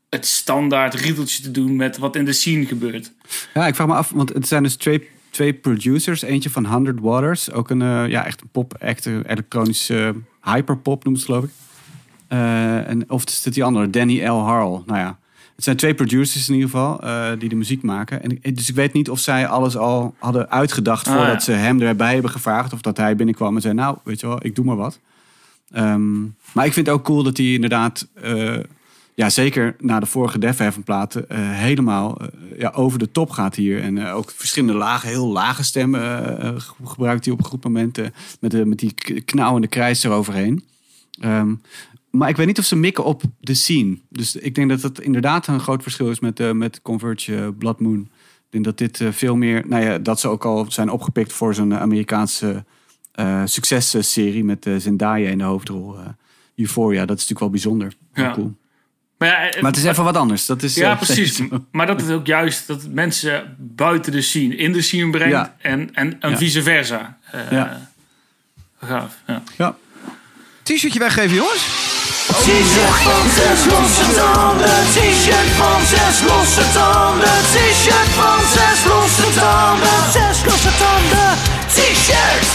[0.09, 3.11] het standaard riedeltje te doen met wat in de scene gebeurt.
[3.53, 6.21] Ja, ik vraag me af, want het zijn dus twee, twee producers.
[6.21, 11.25] Eentje van 100 Waters, ook een, eh, ja, echt pop-act, elektronische eh, hyperpop noemt het
[11.25, 11.51] geloof ik.
[12.27, 14.43] En, of is het die andere, Danny L.
[14.43, 14.81] Harrell.
[14.85, 15.19] Nou ja,
[15.57, 18.23] het zijn twee producers in ieder geval eh, die de muziek maken.
[18.23, 21.39] En, dus ik weet niet of zij alles al hadden uitgedacht Ah, voordat ja.
[21.39, 22.73] ze hem erbij hebben gevraagd.
[22.73, 24.99] Of dat hij binnenkwam en zei, nou, weet je wel, ik doe maar wat.
[25.71, 26.21] Ehm,
[26.53, 28.55] maar ik vind het ook cool dat hij inderdaad, eh,
[29.15, 32.17] ja, zeker na de vorige Def Heaven platen, eh, helemaal
[32.57, 33.81] ja, over de top gaat hier.
[33.83, 36.01] En ook verschillende lagen, heel lage stemmen
[36.61, 37.97] ge- gebruikt hij op een goed moment.
[38.39, 40.63] met, de, met die knauwende krijs eroverheen.
[41.19, 41.53] Ehm,
[42.11, 43.97] maar ik weet niet of ze mikken op de scene.
[44.09, 47.47] Dus ik denk dat dat inderdaad een groot verschil is met, eh met Converge eh,
[47.57, 47.99] Blood Moon.
[48.45, 51.33] Ik denk dat dit eh, veel meer, nou ja, dat ze ook al zijn opgepikt
[51.33, 52.65] voor zo'n Amerikaanse
[53.45, 55.95] successerie met Zendaya in de hoofdrol.
[56.55, 57.93] Euphoria, dat is natuurlijk wel bijzonder.
[58.13, 58.33] Ja.
[58.33, 58.55] Cool.
[59.17, 60.45] Maar, ja, eh, Maar het is even wat anders.
[60.45, 61.41] Dat is, Ja, precies.
[61.71, 65.31] Maar dat is ook juist dat het mensen buiten de scene in de scene brengt
[65.33, 65.55] Ja.
[65.61, 66.37] en, en, en Ja.
[66.37, 67.17] vice versa.
[67.49, 67.89] Ja.
[68.81, 69.17] Gaaf.
[69.27, 69.43] Ja.
[69.57, 69.75] Ja.
[70.63, 71.96] T-shirtje weggeven, jongens.
[72.27, 74.69] T-shirt van zes losse tanden.
[74.93, 77.37] T-shirt van zes losse tanden.
[77.53, 80.11] T-shirt van zes losse tanden.
[80.11, 81.37] Zes losse tanden.
[81.67, 82.47] T-shirt.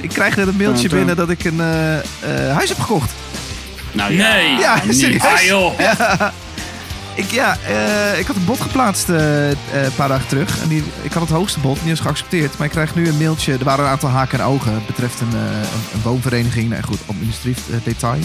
[0.00, 3.10] Ik krijg net een mailtje binnen dat ik een eh, eh, huis heb gekocht.
[3.92, 4.56] Nou Nee.
[4.58, 5.22] Ja, serieus.
[5.22, 5.80] Ah joh.
[7.18, 10.62] Ik, ja, eh, ik had een bod geplaatst eh, eh, een paar dagen terug.
[10.62, 12.56] En die, ik had het hoogste bod, die is geaccepteerd.
[12.58, 13.52] Maar ik krijg nu een mailtje.
[13.52, 14.72] Er waren een aantal haken en ogen.
[14.74, 16.68] Het betreft een, eh, een, een woonvereniging.
[16.68, 18.20] Nee, goed, administratief detail.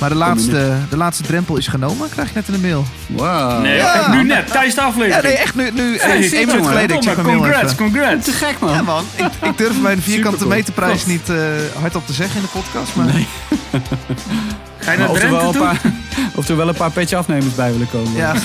[0.00, 2.84] Maar de laatste, de laatste drempel is genomen, krijg ik net in de mail.
[3.06, 3.62] Wow.
[3.62, 4.14] Nee, Ja.
[4.14, 5.22] nu net, tijdens de Ja, aflevering.
[5.22, 6.64] nee, echt nu, nu Hey, één minuut jongen.
[6.68, 6.96] geleden.
[6.96, 7.76] Ik check mijn mail Congrats, even.
[7.76, 8.24] congrats.
[8.24, 8.72] Te gek, man.
[8.72, 10.56] Ja man, ik, ik durf mijn vierkante Supercool.
[10.58, 11.36] meterprijs niet eh,
[11.80, 12.94] hardop te zeggen in de podcast.
[12.94, 13.26] Maar Nee.
[14.86, 15.60] Ga je naar Of er, wel een toe?
[15.62, 15.80] paar,
[16.38, 18.12] of er wel een paar petje afnemers bij willen komen.
[18.12, 18.32] Ja.
[18.32, 18.42] Dat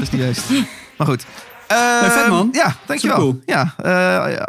[0.00, 0.50] is niet juist.
[0.98, 1.26] Maar goed.
[1.68, 2.48] Eh, Nee, vet, man.
[2.52, 3.40] Ja, dankjewel.
[3.46, 3.90] Ja, eh,
[4.34, 4.48] ja,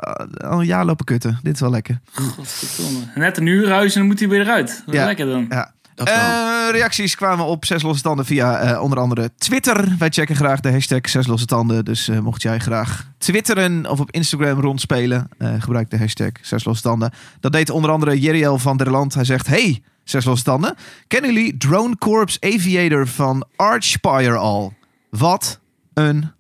[0.50, 1.40] al een jaar lopen kutten.
[1.44, 2.00] Dit is wel lekker.
[2.14, 3.00] Godverdomme.
[3.16, 4.84] Net een huurhuis en dan moet hij weer eruit.
[4.86, 5.06] Wat Ja.
[5.06, 5.46] Lekker dan.
[5.50, 5.74] Ja.
[5.96, 9.96] Eh, reacties kwamen op Zes Losse Tanden via eh, onder andere Twitter.
[10.00, 11.86] Wij checken graag de hashtag Zes Losse Tanden.
[11.86, 15.30] Dus eh, mocht jij graag twitteren of op Instagram rondspelen,
[15.60, 17.12] gebruik de hashtag Zes Losse Tanden.
[17.40, 19.14] Dat deed onder andere Jeriel van der Land.
[19.14, 20.76] Hij zegt, hey, Zes Losse Tanden.
[21.08, 24.74] Kennen jullie Drone Corps Aviator van Archspire al?
[25.10, 25.60] Wat
[25.94, 26.32] een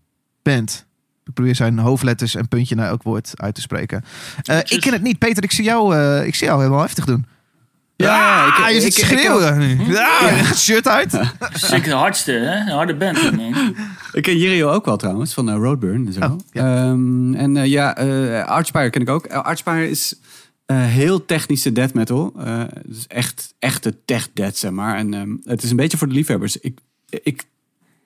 [0.44, 0.86] band.
[1.26, 4.04] Ik probeer zijn hoofdletters en puntje naar elk woord uit te spreken.
[4.63, 5.20] Ik ken het niet.
[5.20, 7.26] Peter, ik zie jou, ik zie jou helemaal heftig doen.
[7.98, 9.94] Ja, ik- je ik- zit ik- schreeuwen nu.
[9.94, 11.12] Ja, het shirt uit.
[11.54, 12.56] Zeker de hardste, hè?
[12.60, 13.76] Een harde band, man.
[14.14, 16.20] Ik ken Jirio ook wel trouwens, van eh, Roadburn en zo.
[16.20, 16.76] Oh, ja.
[16.86, 19.26] Ehm, en eh, ja, eh Archspire ken ik ook.
[19.32, 20.20] Uh, Archspire is
[20.66, 22.34] eh, heel technische death metal.
[22.40, 24.96] Eh, dus echt, echte tech death, zeg maar.
[24.98, 26.58] En ehm, het is een beetje voor de liefhebbers.
[26.60, 26.80] Ik,
[27.10, 27.44] ik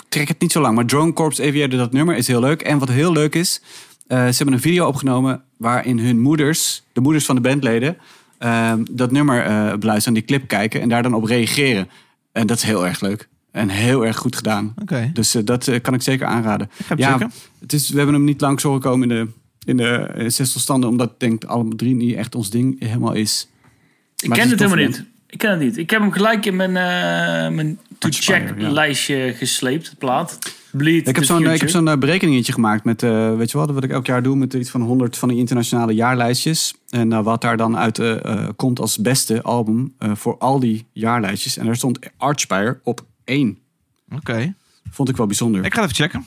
[0.09, 2.61] trek het niet zo lang, maar Drone Corps Aviator, dat nummer is heel leuk.
[2.61, 3.61] En wat heel leuk is,
[4.07, 7.97] eh, ze hebben een video opgenomen waarin hun moeders, de moeders van de bandleden,
[8.39, 11.89] ehm, dat nummer eh beluisteren en die clip kijken en daar dan op reageren.
[12.31, 13.27] En dat is heel erg leuk.
[13.51, 14.73] En heel erg goed gedaan.
[14.81, 15.09] Oké.
[15.13, 16.69] Dus eh, dat eh, kan ik zeker aanraden.
[16.95, 17.31] ja, checken.
[17.59, 19.31] het is, we hebben hem niet langs horen komen in de,
[19.65, 23.47] in de zestal standen, omdat ik denk alle drie niet echt ons ding helemaal is.
[24.17, 25.03] Ik ken het helemaal niet.
[25.27, 25.77] Ik ken het niet.
[25.77, 28.69] Ik heb hem gelijk in mijn, eh mijn to-check ja.
[28.69, 30.37] lijstje gesleept, plaat.
[30.71, 33.73] Bleed Ik heb zo'n ik heb zo'n eh, berekeningetje gemaakt met, eh, weet je wel,
[33.73, 36.73] wat ik elk jaar doe met iets van 100 van die internationale jaarlijstjes.
[36.89, 38.01] En eh, wat daar dan uit
[38.55, 41.57] komt als beste album eh, voor al die jaarlijstjes.
[41.57, 43.57] En daar stond Archspire op één.
[44.15, 44.53] Oké.
[44.91, 45.65] Vond ik wel bijzonder.
[45.65, 46.25] Ik ga even checken.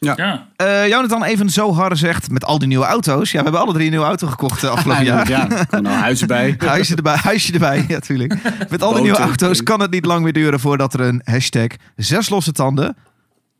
[0.00, 0.48] Ja.
[0.56, 3.30] Eh Jonathan even zo hard zegt met al die nieuwe auto's.
[3.30, 5.28] Ja, we hebben alle drie een nieuwe auto gekocht de afgelopen jaar.
[5.28, 6.54] Ja, gewoon nou huizen bij.
[6.66, 8.34] Huisje erbij, huisje erbij, ja, tuurlijk.
[8.70, 11.66] Met al die nieuwe auto's kan het niet lang meer duren voordat er een hashtag
[11.96, 12.96] zes losse tanden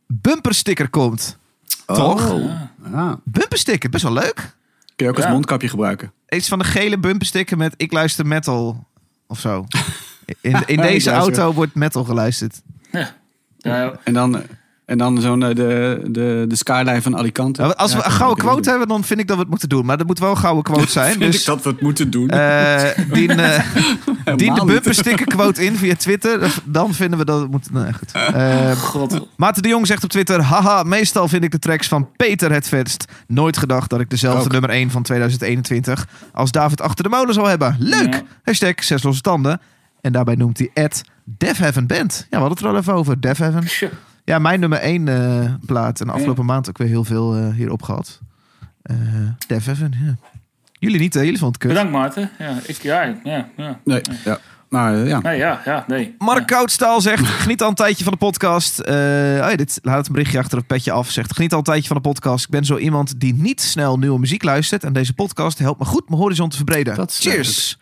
[0.08, 1.38] bumpersticker komt.
[1.86, 2.30] Toch?
[2.30, 2.50] Oh.
[2.92, 3.12] Ah.
[3.24, 4.34] Bumpersticker, best wel leuk.
[4.96, 5.32] Kun je ook als Ja.
[5.32, 6.12] mondkapje gebruiken.
[6.28, 8.86] Iets van de gele bumpersticker met ik luister metal
[9.26, 9.66] of zo.
[10.40, 12.62] In, in deze auto wordt metal geluisterd.
[12.92, 13.14] Ja.
[13.58, 14.42] Ja, En dan,
[14.88, 17.62] en dan zo'n eh, de, de, de skyline van Alicante.
[17.62, 19.87] Ja, als we een gouden quote hebben, dan vind ik dat we het moeten doen.
[19.87, 21.11] Maar dat moet wel een gouden quote zijn.
[21.12, 22.29] Vind dus ik dat we het moeten doen.
[22.29, 23.62] eh, dien, eh,
[24.37, 26.55] dien de bumpersticker quote in via Twitter.
[26.64, 27.72] Dan vinden we dat het moet.
[27.72, 28.12] Nee, goed.
[28.90, 29.27] God.
[29.37, 30.42] Maarten de Jong zegt op Twitter...
[30.42, 33.05] Haha, meestal vind ik de tracks van Peter het vetst.
[33.27, 34.53] Nooit gedacht dat ik dezelfde Ook.
[34.53, 36.07] nummer 1 van 2021...
[36.33, 37.77] als David achter de molen zou hebben.
[37.79, 38.12] Leuk!
[38.14, 38.22] Ja.
[38.42, 39.61] Hashtag zes losse tanden.
[40.01, 42.16] En daarbij noemt hij Ed Devheaven Band.
[42.18, 43.20] Ja, we hadden het er al even over.
[43.20, 43.64] Devheaven.
[43.64, 43.88] Tja.
[44.28, 46.00] Ja, mijn nummer 1 eh, plaat.
[46.00, 48.20] En afgelopen maand ook weer heel veel eh, hierop gehad.
[48.82, 48.96] Eh
[49.46, 50.16] Devheaven, ja.
[50.78, 51.20] Jullie niet, hè?
[51.20, 51.70] Jullie vonden het kut.
[51.70, 52.30] Bedankt Maarten.
[52.38, 53.80] Ja, ik, ja, ja, ja.
[53.84, 54.38] Nee, ja.
[54.68, 55.20] maar ja.
[55.20, 56.14] Nee, ja, ja, nee.
[56.18, 58.78] Mark Koudstaal zegt, geniet al een tijdje van de podcast.
[58.78, 61.10] Eh, oh ja, dit laat het een berichtje achter het petje af.
[61.10, 62.44] Zegt, geniet al een tijdje van de podcast.
[62.44, 64.84] Ik ben zo iemand die niet snel nieuwe muziek luistert.
[64.84, 66.94] En deze podcast helpt me goed mijn horizon te verbreden.
[66.94, 67.78] Dat is Cheers.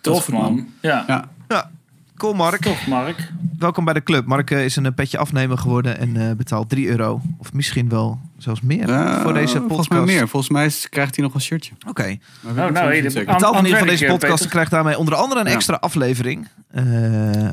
[0.00, 0.68] Tof, man.
[0.80, 1.04] Ja,
[1.48, 1.70] Ja.
[2.16, 2.60] Cool Mark.
[2.62, 3.32] tof, Mark.
[3.58, 4.26] Welkom bij de club.
[4.26, 7.20] Mark eh, is een eh, petje afnemer geworden en eh, betaalt 3 euro.
[7.38, 8.88] Of misschien wel zelfs meer
[9.22, 9.68] voor deze podcast.
[9.68, 10.28] Volgens mij meer.
[10.28, 11.72] Volgens mij is- krijgt hij nog een shirtje.
[11.88, 12.16] Oké.
[12.46, 13.10] Oh, nou, zeker.
[13.12, 14.34] de- Betaalt aan in ieder geval het deze podcast.
[14.34, 14.50] Peter.
[14.50, 15.52] krijgt daarmee onder andere een Ja.
[15.54, 16.48] extra aflevering.
[16.70, 16.84] eh,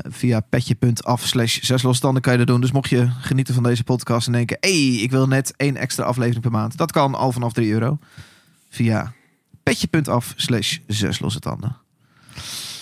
[0.02, 2.60] via petje.af slash zes losstanden kan je dat doen.
[2.60, 4.56] Dus mocht je genieten van deze podcast en denken...
[4.60, 6.76] hey, ik wil net één extra aflevering per maand.
[6.76, 7.98] Dat kan al vanaf 3 euro.
[8.70, 9.12] Via
[9.62, 11.76] petje.af slash zes losse tanden.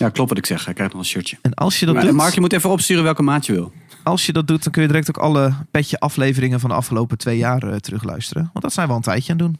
[0.03, 0.65] Ja, klopt wat ik zeg.
[0.65, 1.37] Hij krijgt nog een shirtje.
[1.43, 2.15] En als je dat Maar, doet...
[2.15, 3.73] Mark, je moet even opsturen welke maat je wil.
[4.03, 7.19] Als je dat doet, dan kun je direct ook alle petje afleveringen van de afgelopen
[7.19, 8.51] twee jaar eh, terugluisteren.
[8.53, 9.59] Want dat zijn we al een tijdje aan het doen.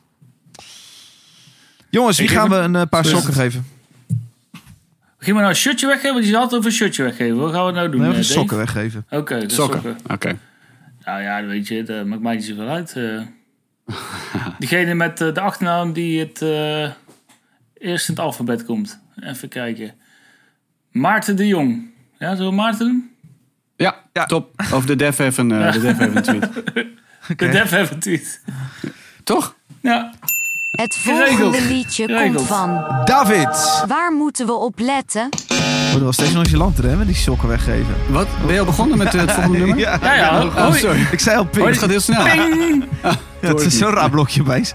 [1.91, 3.67] Jongens, wie gaan we een eh, paar sokken geven?
[5.19, 6.15] Gaan we nou een shirtje weggeven?
[6.15, 7.37] Want je had over een shirtje weggeven.
[7.37, 8.01] Wat gaan we nou doen?
[8.01, 9.07] We gaan eh, sokken weggeven.
[9.11, 9.81] Oké, de Sokken.
[9.83, 10.13] sokken.
[10.15, 10.39] Oké.
[11.05, 12.93] Nou ja, weet je, dat maakt mij niet zoveel uit.
[12.97, 13.21] eh.
[14.59, 16.91] Diegene met de achternaam die het eh,
[17.79, 19.01] eerst in het alfabet komt.
[19.21, 19.95] Even kijken.
[20.93, 21.91] Maarten de Jong.
[22.19, 23.11] Ja, zullen we Maarten doen?
[23.77, 24.25] Ja, Ja.
[24.27, 24.51] top.
[24.73, 26.49] Over de def even, eh, de def even een tweet.
[27.37, 28.41] De def even tweet.
[29.25, 29.55] Toch?
[29.81, 30.13] Ja,
[30.71, 31.39] Het Geregeld.
[31.39, 32.35] volgende liedje Geregeld.
[32.37, 32.85] komt van.
[33.05, 33.85] David!
[33.89, 35.29] Waar moeten we op letten?
[35.93, 36.33] Oh, dat was steeds
[36.97, 37.95] met die sokken weggeven.
[38.11, 38.27] Wat?
[38.47, 39.79] Ben je al begonnen met eh, het volgende nummer?
[39.79, 40.45] ja, ja.
[40.47, 41.07] Oh, sorry.
[41.11, 41.63] ik zei al ping.
[41.65, 42.23] Oh, het gaat heel snel.
[42.25, 42.85] Ping!
[43.03, 44.75] Ja, het is zo'n raar blokje opeens.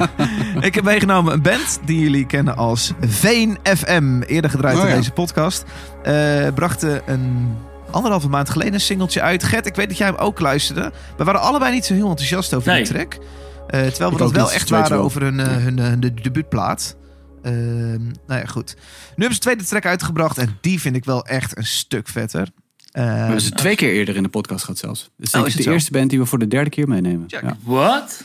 [0.60, 4.20] ik heb meegenomen een band die jullie kennen als Veen FM.
[4.26, 4.94] Eerder gedraaid Oh, in ja.
[4.96, 5.64] deze podcast.
[6.02, 6.14] Eh
[6.54, 7.56] brachten een
[7.90, 9.44] anderhalve maand geleden een singeltje uit.
[9.44, 10.92] Gert, ik weet dat jij hem ook luisterde.
[11.16, 12.82] We waren allebei niet zo heel enthousiast over Nee.
[12.84, 13.12] die track.
[13.14, 15.02] Eh, terwijl we Ik dat wel niet, echt waren wel.
[15.02, 16.96] over hun, eh, hun, hun de- debuutplaat.
[17.42, 18.74] Ehm, nou ja, goed.
[18.76, 18.82] Nu
[19.24, 20.38] hebben ze de tweede track uitgebracht.
[20.38, 22.48] En die vind ik wel echt een stuk vetter.
[22.92, 25.10] Eh, We hebben ze twee keer eerder in de podcast gehad zelfs.
[25.16, 25.70] Dus Oh, is het de zo?
[25.72, 27.24] eerste band die we voor de derde keer meenemen.
[27.26, 27.56] Ja.
[27.62, 28.22] Wat?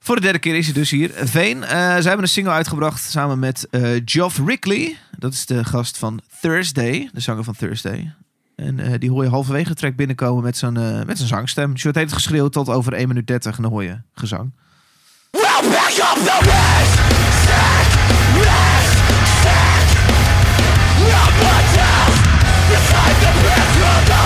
[0.00, 1.10] Voor de derde keer is hij dus hier.
[1.14, 1.62] Veen.
[1.62, 4.96] Eh, zij hebben een single uitgebracht samen met eh Geoff Rickley.
[5.18, 8.14] Dat is de gast van Thursday, de zanger van Thursday.
[8.56, 10.72] En eh, die hoor je halverwege de track binnenkomen met zijn,
[11.06, 11.76] met zijn zangstem.
[11.78, 14.52] Short heeft geschreeuwd tot over 1 minuut 30 en dan hoor je gezang.
[15.30, 15.42] Well,
[18.44, 18.96] rest,
[19.42, 19.86] sick.
[21.10, 22.18] Not much else.
[22.70, 24.21] Besides the picture of the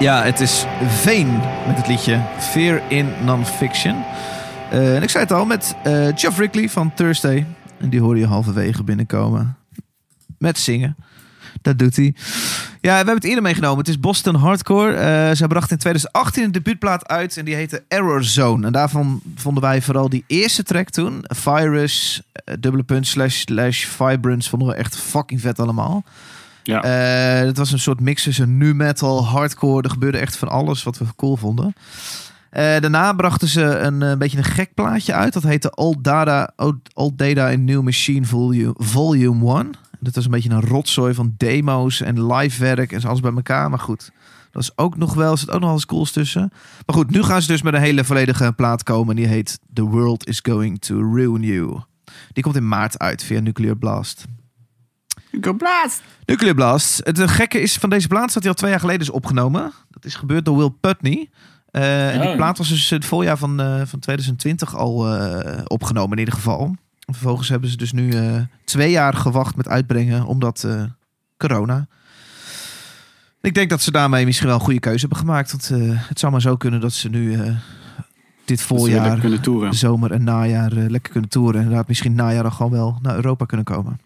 [0.00, 4.04] Ja, het is Veen met het liedje Fear in Non-Fiction.
[4.70, 7.46] Eh, en ik zei het al, met eh Geoff Rickley van Thursday.
[7.78, 9.56] En die hoor je halverwege binnenkomen.
[10.38, 10.96] Met zingen.
[11.62, 12.14] Dat doet hij.
[12.80, 13.78] Ja, we hebben het eerder meegenomen.
[13.78, 14.92] Het is Boston Hardcore.
[14.92, 18.66] Eh zij bracht in 2018 een debuutplaat uit en die heette Error Zone.
[18.66, 21.24] En daarvan vonden wij vooral die eerste track toen.
[21.28, 22.22] Virus,
[22.58, 24.48] dubbele punt, slash, slash Vibrance.
[24.48, 26.04] Vonden we echt fucking vet allemaal.
[26.62, 26.82] Ja.
[26.82, 29.82] Eh, het was een soort mix tussen nu metal, hardcore.
[29.82, 31.74] Er gebeurde echt van alles wat we cool vonden.
[32.50, 35.32] Eh, daarna brachten ze een, eh, beetje een gek plaatje uit.
[35.32, 36.52] Dat heette Old Data,
[36.94, 39.70] Old, Data in New Machine Volume, Volume 1.
[40.00, 43.70] Dat was een beetje een rotzooi van demo's en live werk en alles bij elkaar.
[43.70, 44.10] Maar goed,
[44.50, 46.52] dat is ook nog wel, zit ook nog wel eens cools tussen.
[46.86, 49.16] Maar goed, nu gaan ze dus met een hele volledige plaat komen.
[49.16, 51.80] Die heet The World is Going to Ruin You.
[52.32, 54.24] Die komt in maart uit via Nuclear Blast.
[55.40, 56.02] Go blast!
[56.26, 57.00] Nuclear Blast.
[57.04, 59.72] Het eh, gekke is van deze plaat dat hij al twee jaar geleden is opgenomen.
[59.90, 61.30] Dat is gebeurd door Will Putney.
[61.70, 62.36] Eh, en die Oh.
[62.36, 66.62] plaat was dus het voorjaar van, eh, van 2020 al eh, opgenomen in ieder geval.
[67.06, 70.82] En vervolgens hebben ze dus nu eh, twee jaar gewacht met uitbrengen omdat eh,
[71.36, 71.86] corona.
[73.40, 75.50] Ik denk dat ze daarmee misschien wel een goede keuze hebben gemaakt.
[75.50, 77.52] Want eh, het zou maar zo kunnen dat ze nu eh,
[78.44, 79.74] dit voorjaar, lekker kunnen toeren.
[79.74, 81.54] zomer en najaar lekker kunnen toeren.
[81.54, 84.00] En inderdaad misschien najaar dan gewoon wel naar Europa kunnen komen.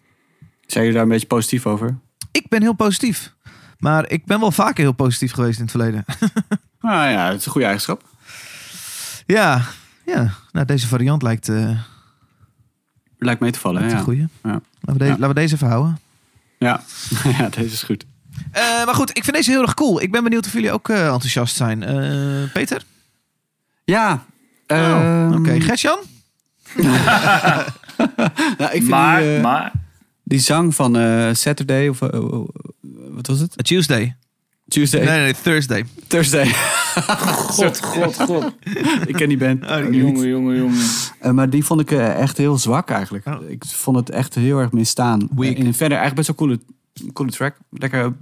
[0.65, 1.97] Zijn jullie daar een beetje positief over?
[2.31, 3.33] Ik ben heel positief.
[3.79, 6.05] Maar ik ben wel vaker heel positief geweest in het verleden.
[6.81, 8.03] Nou ja, dat is een goede eigenschap.
[9.25, 9.61] ja,
[10.05, 10.29] ja.
[10.51, 11.69] Nou, deze variant lijkt, eh
[13.17, 13.87] Lijkt mee te vallen, hè?
[13.89, 14.01] een Ja.
[14.03, 14.27] goeie.
[14.43, 14.49] Ja.
[14.49, 15.09] Laten, we deze, Ja.
[15.11, 15.99] laten we deze even houden.
[16.59, 16.81] Ja.
[17.37, 18.05] ja, deze is goed.
[18.51, 20.01] Eh, maar goed, ik vind deze heel erg cool.
[20.01, 21.83] Ik ben benieuwd of jullie ook eh, enthousiast zijn.
[21.83, 22.83] Eh, Peter?
[23.83, 24.25] Ja.
[24.67, 25.99] Oh, ehm, Oké, Gertjan?
[28.57, 29.71] nou, ik vind maar, die, eh, maar,
[30.25, 32.49] die zang van eh, Saturday, of eh, oh,
[33.09, 33.59] wat was het?
[33.59, 34.15] A Tuesday.
[34.67, 35.05] Tuesday?
[35.05, 35.85] Nee, nee, Thursday.
[36.07, 36.45] Thursday.
[37.55, 38.53] god, god, god.
[39.05, 39.63] ik ken die band.
[39.63, 40.85] Oh, jongen, jongen, jongen.
[41.19, 43.25] Eh, maar die vond ik echt heel zwak eigenlijk.
[43.25, 43.49] Oh.
[43.49, 45.27] Ik vond het echt heel erg misstaan.
[45.35, 45.55] Weak.
[45.57, 46.59] In een verder eigenlijk best wel coole,
[47.13, 47.57] coole track.
[47.69, 48.13] Lekker,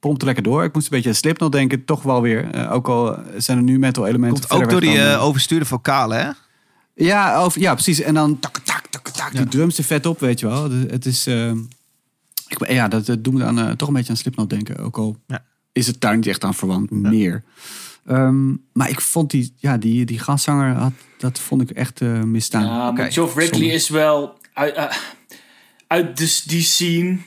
[0.00, 0.64] pompte lekker door.
[0.64, 2.70] Ik moest een beetje aan Slipknot denken, toch wel weer.
[2.70, 4.48] Ook al zijn er nu metal elementen.
[4.48, 6.30] Komt ook door die overstuurde vocalen, hè?
[7.06, 8.00] Ja, of, ja, precies.
[8.00, 9.38] En dan tak, tak, tak, tak, Ja.
[9.40, 10.68] die drums er vet op, weet je wel.
[10.68, 11.26] De- Het is...
[11.26, 11.50] eh,
[12.48, 14.76] ik, ben- ja, dat, dat doet me aan, eh, toch een beetje aan Slipknot denken.
[14.78, 15.44] Ook al Ja.
[15.72, 17.42] is het daar niet echt aan verwant, meer.
[18.06, 22.22] Ehm, maar ik vond die, ja, die, die gastzanger, had, dat vond ik echt eh
[22.22, 22.64] misstaan.
[22.64, 24.96] Ja, maar Oké, Geoff Rickley is wel uit, eh,
[25.86, 27.18] uit dus die scene.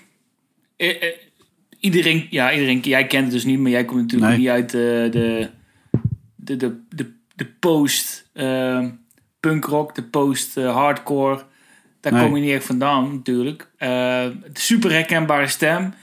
[1.80, 4.39] Iedereen, ja, iedereen, jij kent het dus niet, maar jij komt natuurlijk Nee.
[4.39, 5.49] niet uit de, de,
[6.36, 8.86] de, de, de, de post eh,
[9.41, 11.43] punkrock, de post eh, hardcore.
[11.99, 12.23] Daar Nee.
[12.25, 13.71] kom je niet echt vandaan, natuurlijk.
[13.77, 15.93] Eh, super herkenbare stem.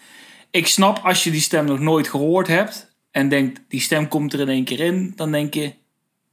[0.50, 4.32] Ik snap als je die stem nog nooit gehoord hebt en denkt, die stem komt
[4.32, 5.72] er in één keer in, dan denk je,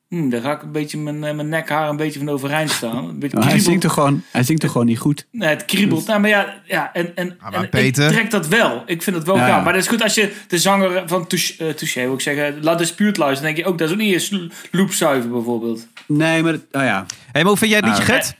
[0.08, 3.10] hmm, daar ga ik een beetje mijn, eh, mijn nekhaar een beetje van overeind staan.
[3.10, 5.26] Een beetje Maar hij zingt toch gewoon, hij zingt toch gewoon niet goed.
[5.32, 6.08] Nee, het kriebelt.
[6.08, 8.84] Nou, maar ja, ja en, en, Ah, maar en Peter- ik trek dat wel.
[8.86, 9.64] Ik vind het wel Ja, gaaf.
[9.64, 12.64] Maar dat is goed als je de zanger van Touche, eh, Touché, wil ik zeggen,
[12.64, 13.46] La Dispute luistert.
[13.46, 15.88] Dan denk je ook, dat is ook niet eens loopzuiver bijvoorbeeld.
[16.08, 17.06] Nee, maar oh ja.
[17.32, 18.36] Hé, maar hoe vind jij het liedje, Ah, Gert?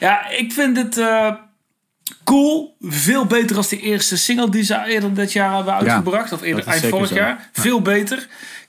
[0.00, 1.32] Ja, ik vind het eh,
[2.24, 2.76] cool.
[2.80, 6.32] Veel beter als de eerste single die ze eerder dit jaar hebben uitgebracht.
[6.32, 7.14] of eerder eind vorig zo.
[7.14, 7.48] jaar.
[7.52, 8.18] Veel beter.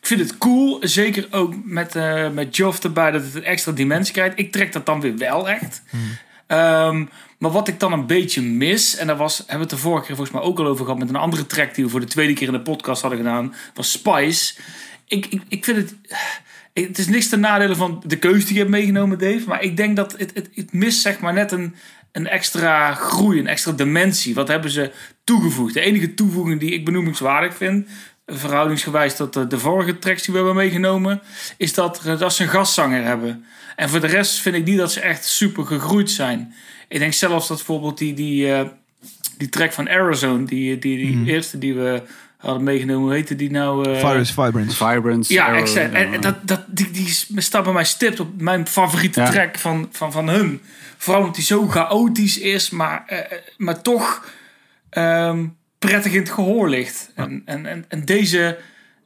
[0.02, 0.78] Ik vind het cool.
[0.82, 4.40] Zeker ook met, eh met Geoff erbij dat het een extra dimensie krijgt.
[4.40, 5.82] Ik trek dat dan weer wel echt.
[6.48, 7.06] Ehm,
[7.38, 10.06] maar wat ik dan een beetje mis, en daar was, hebben we het de vorige
[10.06, 12.06] keer volgens mij ook al over gehad met een andere track die we voor de
[12.06, 14.54] tweede keer in de podcast hadden gedaan, was Spice.
[15.08, 15.96] Ik, ik, ik vind het.
[16.74, 19.44] ik- Het is niks ten nadele van de keuze die je hebt meegenomen, Dave.
[19.48, 21.76] Maar ik denk dat het, het, het mist zeg maar net een,
[22.12, 24.36] een extra groei, een extra dimensie.
[24.36, 24.92] Wat hebben ze
[25.24, 25.74] toegevoegd?
[25.74, 27.88] De enige toevoeging die ik benoemingswaardig vind,
[28.26, 31.22] verhoudingsgewijs tot de, de vorige tracks die we hebben meegenomen,
[31.58, 33.46] is dat, dat ze een gastzanger hebben.
[33.76, 36.54] En voor de rest vind ik niet dat ze echt super gegroeid zijn.
[36.88, 38.68] Ik denk zelfs dat bijvoorbeeld die, die, eh,
[39.38, 42.02] die track van Arizona, die, die, die eerste die we
[42.40, 43.90] hadden meegenomen, hoe heette die nou?
[43.94, 44.76] eh, Virus, Vibrance.
[44.86, 45.34] Vibrance.
[45.34, 45.94] ja, Arrow, exact.
[45.94, 47.08] En dat, dat, die, die
[47.42, 49.30] staat bij mij stipt op mijn favoriete Ja.
[49.30, 50.62] track van, van, van hun.
[50.98, 53.26] Vooral omdat die zo chaotisch is, maar, eh, eh,
[53.58, 54.32] maar toch
[54.90, 55.46] ehm,
[55.80, 57.12] prettig in het gehoor ligt.
[57.16, 58.58] En, en, en, en deze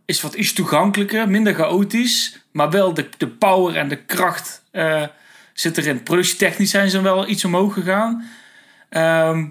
[0.06, 5.04] is wat iets toegankelijker, minder chaotisch, maar wel de, de power en de kracht eh,
[5.54, 6.04] zit erin.
[6.04, 8.26] Productietechnisch zijn ze wel iets omhoog gegaan.
[8.90, 9.46] Ehm,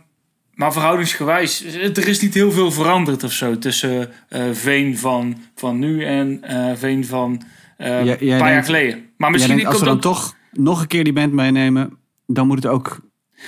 [0.54, 5.78] maar verhoudingsgewijs, er is niet heel veel veranderd of zo tussen eh, Veen van, van
[5.78, 7.42] nu en eh, Veen van
[7.76, 9.02] eh, een paar jaar geleden.
[9.16, 10.02] Maar misschien denkt, als we dan ook...
[10.02, 11.96] toch nog een keer die band meenemen,
[12.26, 13.00] dan moet het ook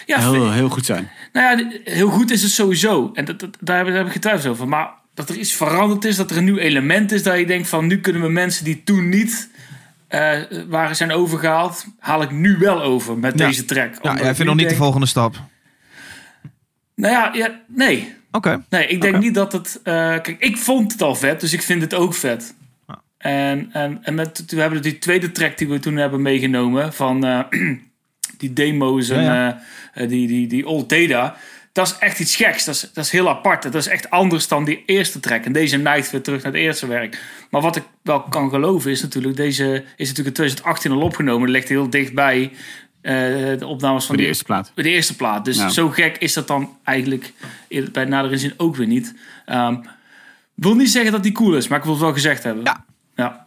[0.07, 1.11] Ja, heel, heel goed zijn.
[1.33, 3.11] Nou ja, heel goed is het sowieso.
[3.15, 4.69] En dat, dat- daar heb, daar heb ik getwijfeld over.
[4.69, 7.69] Maar dat er iets veranderd is, dat er een nieuw element is, dat je denkt
[7.69, 9.51] van nu kunnen we mensen die toen niet
[10.09, 10.39] eh,
[10.69, 13.47] waren zijn overgehaald, haal ik nu wel over met Ja.
[13.47, 13.95] deze track.
[14.03, 15.35] Ja, jij ik vindt nu nog niet de volgende stap.
[16.95, 18.15] Nou ja, ja nee.
[18.31, 18.65] Oké.
[18.69, 19.81] Nee, ik denk niet dat het...
[19.83, 22.55] eh, kijk, ik vond het al vet, dus ik vind het ook vet.
[22.87, 23.03] Ja.
[23.19, 27.25] En, en, en met, we hebben die tweede track die we toen hebben meegenomen van
[27.25, 27.41] eh,
[28.39, 29.63] die demo's en Ja,
[29.95, 31.37] eh, die, die, die Old Data.
[31.73, 32.65] Dat is echt iets geks.
[32.65, 33.63] Dat is, dat is heel apart.
[33.63, 35.45] Dat is echt anders dan die eerste track.
[35.45, 37.23] En deze neigt weer terug naar het eerste werk.
[37.51, 39.37] Maar wat ik wel kan geloven is natuurlijk...
[39.37, 41.41] Deze is natuurlijk in 2018 al opgenomen.
[41.41, 42.53] Dat ligt heel dichtbij
[43.05, 44.73] eh, de opnames van Voor de eerste plaat.
[44.75, 45.45] bij de eerste plaat.
[45.45, 45.69] Dus Ja.
[45.69, 47.33] zo gek is dat dan eigenlijk
[47.93, 49.15] bij nader inzien ook weer niet.
[49.47, 49.77] Ehm
[50.55, 52.65] wil niet zeggen dat die cool is, maar ik wil het wel gezegd hebben.
[52.65, 52.85] Ja.
[53.15, 53.45] ja.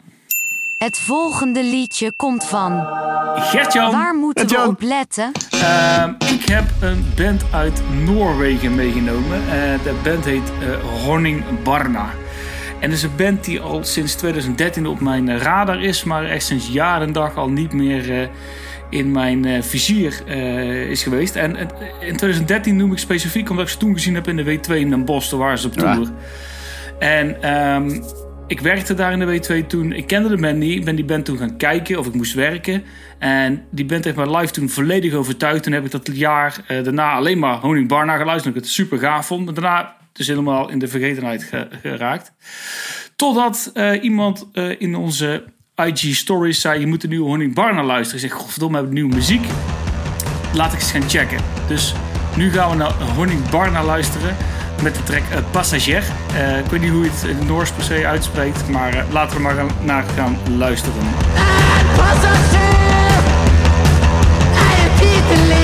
[0.77, 2.87] Het volgende liedje komt van.
[3.35, 5.31] Gertjan, Waar moeten we op letten?
[5.51, 9.37] ehm, ik heb een band uit Noorwegen meegenomen.
[9.37, 12.09] Eh, de band heet eh Honning Barna.
[12.79, 16.45] En dat is een band die al sinds 2013 op mijn radar is, maar echt
[16.45, 18.27] sinds jaar en dag al niet meer eh,
[18.89, 21.35] in mijn eh, vizier eh, is geweest.
[21.35, 21.55] En
[21.99, 24.89] in 2013 noem ik specifiek omdat ik ze toen gezien heb in de W2 in
[24.89, 25.29] Den Bosch.
[25.29, 25.93] Daar waren ze op Ja.
[25.93, 26.11] tour.
[26.99, 28.01] En ehm,
[28.47, 29.25] ik werkte daar in de
[29.63, 29.91] W2 toen.
[29.91, 30.77] Ik kende de band niet.
[30.77, 32.83] Ik ben die band toen gaan kijken of ik moest werken.
[33.19, 35.63] En die band heeft mij live toen volledig overtuigd.
[35.63, 38.55] Toen heb ik dat jaar eh, daarna alleen maar Honing Barna geluisterd.
[38.55, 39.45] Ik het super gaaf vond.
[39.45, 42.31] Maar daarna dus helemaal in de vergetenheid ge- geraakt.
[43.15, 43.71] Totdat
[44.01, 45.43] iemand in onze
[45.86, 46.80] IG stories zei...
[46.80, 48.23] je moet de nieuwe Honing Barna luisteren.
[48.23, 49.45] Ik zeg, godverdomme, we hebben nieuwe muziek.
[50.53, 51.39] Laat ik eens gaan checken.
[51.67, 51.93] Dus
[52.36, 54.36] nu gaan we naar Honing Barna luisteren
[54.82, 56.03] met de track eh, Passagier.
[56.34, 59.03] Eh, ik weet niet hoe je het in het Noors per se uitspreekt, maar eh,
[59.11, 61.03] laten we maar naar gaan luisteren.
[61.95, 62.67] Passagier,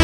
[0.00, 0.03] I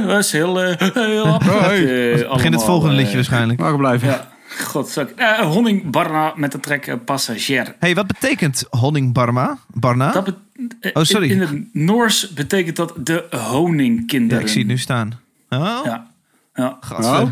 [0.00, 1.72] dat is heel, eh, heel apart.
[1.72, 3.60] eh, Begin het volgende eh, liedje waarschijnlijk.
[3.60, 4.08] Waar blijven?
[4.08, 4.28] Ja,
[4.64, 5.10] god, zak.
[5.10, 7.74] Eh, Honning Barna met de track eh, Passagier.
[7.78, 9.58] hey, wat betekent Honning Barma?
[9.68, 10.12] Barna?
[10.12, 10.34] Dat bet-
[10.80, 11.30] eh, Oh, sorry.
[11.30, 14.38] In, in het Noors betekent dat de honingkinderen.
[14.38, 15.20] Ja, ik zie het nu staan.
[15.48, 16.06] Oh, Ja,
[16.54, 16.76] ja.
[16.80, 17.20] gadver.
[17.22, 17.30] Oh.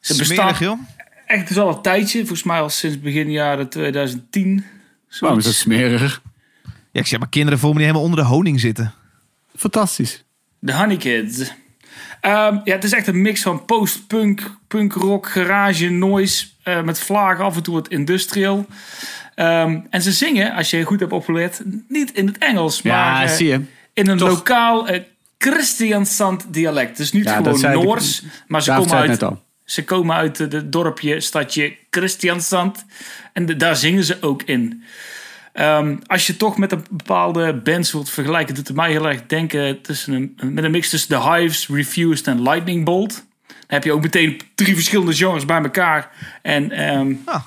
[0.00, 0.78] Ze Smerig, bestaan joh.
[1.26, 2.18] echt dus al een tijdje.
[2.18, 4.64] Volgens mij al sinds begin jaren 2010.
[5.20, 6.22] Waarom is dat smerig?
[6.92, 8.92] Ja, ik zeg maar, kinderen voor me die helemaal onder de honing zitten.
[9.56, 10.24] Fantastisch.
[10.58, 11.38] De Honey Kids.
[11.40, 11.50] Ehm,
[12.30, 16.46] ja, het is echt een mix van post-punk, punkrock, garage, noise.
[16.62, 18.66] eh, met vlagen, af en toe wat industrial.
[19.34, 22.80] Ehm, en ze zingen, als je goed hebt opgelet, niet in het Engels.
[22.82, 23.60] Ja, maar eh, zie je.
[23.92, 24.28] in een Toch.
[24.28, 24.98] lokaal uh,
[25.38, 26.96] Christiansand dialect.
[26.96, 29.22] Dus niet Ja, gewoon ik- Noors, maar ze komen uit,
[29.64, 32.84] ze komen uit het dorpje, stadje Christiansand.
[33.32, 34.82] En de- daar zingen ze ook in.
[35.54, 39.26] Ehm, als je toch met een bepaalde bands wilt vergelijken, doet het mij heel erg
[39.26, 43.24] denken tussen een, met een mix tussen The Hives, Refused en Lightning Bolt.
[43.46, 46.10] Dan heb je ook meteen drie verschillende genres bij elkaar.
[46.42, 47.42] En ehm, Ah.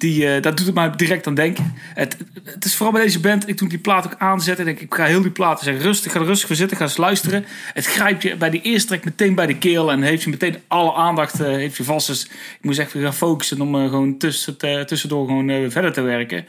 [0.00, 1.74] Die, eh, dat doet het mij direct aan denken.
[1.94, 4.94] Het, het is vooral bij deze band, ik toen die plaat ook aanzette, denk ik,
[4.94, 7.44] ga heel die plaat zeggen, rustig, ga rustig voor zitten, ga luisteren.
[7.72, 10.56] Het grijpt je bij die eerste track meteen bij de keel en heeft je meteen
[10.68, 12.06] alle aandacht, eh, heeft je vast.
[12.06, 16.00] Dus ik moest echt weer gaan focussen om eh, gewoon tussen, tussendoor gewoon verder te
[16.00, 16.46] werken.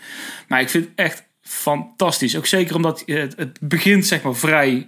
[0.48, 2.38] Maar ik vind het echt fantastisch.
[2.38, 4.86] Ook zeker omdat het, het begint zeg maar vrij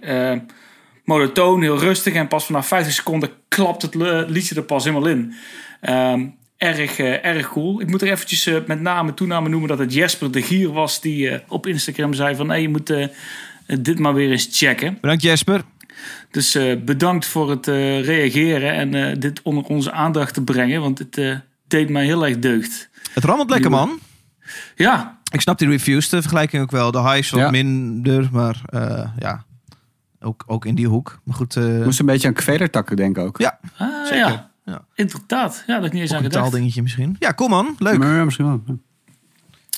[1.04, 2.14] monotoon, heel rustig.
[2.14, 3.94] En pas vanaf 50 seconden klapt het
[4.30, 5.34] liedje er pas helemaal in.
[5.80, 6.26] Ehm,
[6.64, 7.80] erg, eh, erg cool.
[7.80, 11.00] Ik moet er eventjes eh, met name toename noemen dat het Jesper de Gier was
[11.00, 12.48] die eh, op Instagram zei van...
[12.48, 12.92] Hey, je moet
[13.80, 14.98] dit maar weer eens checken.
[15.00, 15.62] Bedankt Jesper.
[16.30, 20.80] Dus eh, bedankt voor het eh, reageren en eh, dit onder onze aandacht te brengen.
[20.80, 21.36] Want het eh,
[21.68, 22.88] deed mij heel erg deugd.
[23.14, 23.98] Het rammelt lekker, man.
[24.76, 26.90] Ja, Ik snap die reviews, de vergelijking ook wel.
[26.90, 27.50] De highs wat Ja.
[27.50, 29.44] minder, maar eh, ja,
[30.20, 31.20] ook, ook in die hoek.
[31.24, 33.38] Maar goed, eh Moest een beetje aan kvedertakken denken ook.
[33.38, 34.50] ja, ah, Zeker, ja.
[34.64, 34.84] Ja.
[34.94, 35.64] inderdaad.
[35.66, 36.44] Ja, dat ik niet eens aan een gedacht.
[36.44, 37.16] taaldingetje misschien.
[37.18, 37.98] Ja, kom man, leuk.
[37.98, 38.62] Maar ja, misschien wel.
[38.66, 38.74] Ja.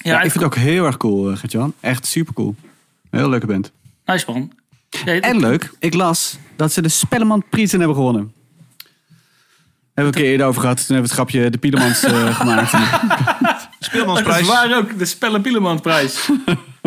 [0.03, 1.72] Ja, ik vind het ook heel erg cool, uh, Gert-Jan.
[1.80, 2.55] Echt super cool.
[3.11, 3.72] Een heel leuke band.
[4.05, 4.53] Nice man.
[4.89, 8.32] Ja, En leuk, ik las dat ze de Spelleman Prijzen hebben gewonnen.
[9.95, 10.76] Hebben we een keer eerder over gehad.
[10.87, 12.72] Toen hebben we het grapje de Pielemans eh, gemaakt.
[13.43, 14.41] dat Speelmansprijs.
[14.41, 14.99] is waar ook.
[14.99, 16.26] De Spellen Pielemans prijs.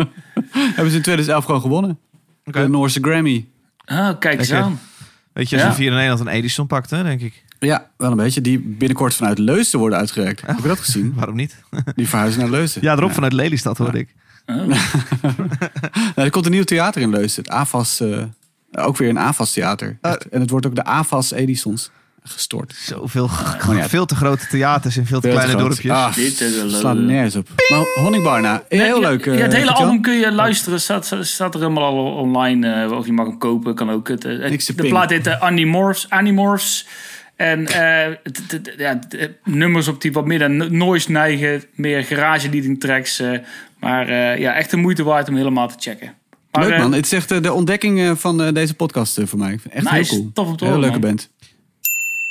[0.76, 1.98] hebben ze in 2011 gewoon gewonnen.
[2.44, 3.48] De Noorse Grammy.
[3.84, 4.80] Ah, kijk eens aan.
[5.32, 5.70] Weet je, als Ja.
[5.70, 7.44] je hier in Nederland een Edison pakt, hè, denk ik.
[7.60, 8.40] Ja, wel een beetje.
[8.40, 10.42] Die binnenkort vanuit Leusden worden uitgereikt.
[10.46, 11.12] Heb je dat gezien?
[11.16, 11.56] Waarom niet?
[11.96, 12.82] Die verhuizen naar Leusden.
[12.82, 14.08] Ja, erop vanuit Lelystad hoorde ik.
[14.64, 14.78] Nou,
[16.14, 17.44] er komt een nieuw theater in Leusden.
[17.44, 18.22] Het AFAS, eh,
[18.72, 19.98] ook weer een AFAS theater.
[20.00, 20.28] Echt.
[20.28, 21.90] En het wordt ook de AFAS Edisons
[22.24, 22.74] gestort.
[22.78, 23.30] Zoveel,
[23.70, 23.88] ja.
[23.88, 25.74] veel te grote theaters in veel te Veel te kleine groot.
[25.82, 25.92] dorpjes.
[25.92, 27.48] Ah, Dit is een slaat nergens op.
[27.70, 29.24] Maar Honingbarna, heel Ja, leuk.
[29.24, 30.80] Ja, eh, het hele album kun je luisteren.
[30.80, 32.72] Staat, staat er helemaal al online.
[32.84, 33.74] eh, of je mag hem kopen.
[33.74, 34.08] Kan ook.
[34.08, 34.88] Het, eh, te de ping.
[34.88, 36.06] plaat heet eh, Animorphs.
[36.08, 36.86] Animorphs.
[37.40, 41.10] En eh, het- het- het- ja, de nummers op die wat meer naar no- noise
[41.10, 41.62] neigen.
[41.74, 43.18] Meer garage leading tracks.
[43.20, 43.38] eh,
[43.78, 46.14] maar eh, ja, echt de moeite waard om helemaal te checken.
[46.50, 49.18] Maar, Leuk eh, man, het is echt eh, de ontdekking eh, van eh, deze podcast
[49.18, 49.50] eh, voor mij.
[49.62, 50.30] Het echt Nice, heel cool.
[50.34, 51.30] tof om te Heel leuke band.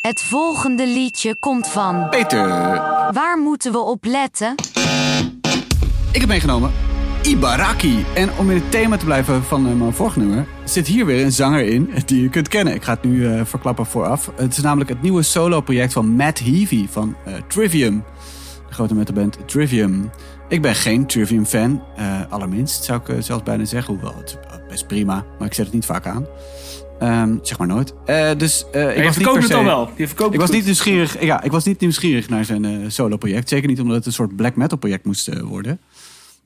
[0.02, 2.10] Het volgende liedje komt van.
[2.10, 2.48] Peter,
[3.12, 4.56] Waar moeten we op letten?
[6.12, 6.72] ik heb meegenomen
[7.30, 8.06] Ibaraki.
[8.16, 11.26] En om in het thema te blijven van eh, mijn vorige nummer, zit hier weer
[11.26, 12.74] een zanger in die je kunt kennen.
[12.74, 14.32] Ik ga het nu eh, verklappen vooraf.
[14.36, 18.04] Het is namelijk het nieuwe solo-project van Matt Heavy van eh, Trivium.
[18.68, 20.10] De grote metalband Trivium.
[20.48, 23.94] Ik ben geen Trivium-fan, eh, allerminst zou ik zelfs bijna zeggen.
[23.94, 26.26] Hoewel, het is best prima, maar ik zet het niet vaak aan.
[27.00, 27.94] Ehm, zeg maar nooit.
[28.06, 29.58] Eh, dus eh, ik je was niet per verkoopt het se...
[29.58, 29.90] al wel.
[29.96, 32.72] Je verkoopt Ik was het niet nieuwsgierig, ja, ik was niet nieuwsgierig naar zijn eh,
[32.88, 33.50] solo-project.
[33.50, 35.80] Zeker niet omdat het een soort black metal project moest worden.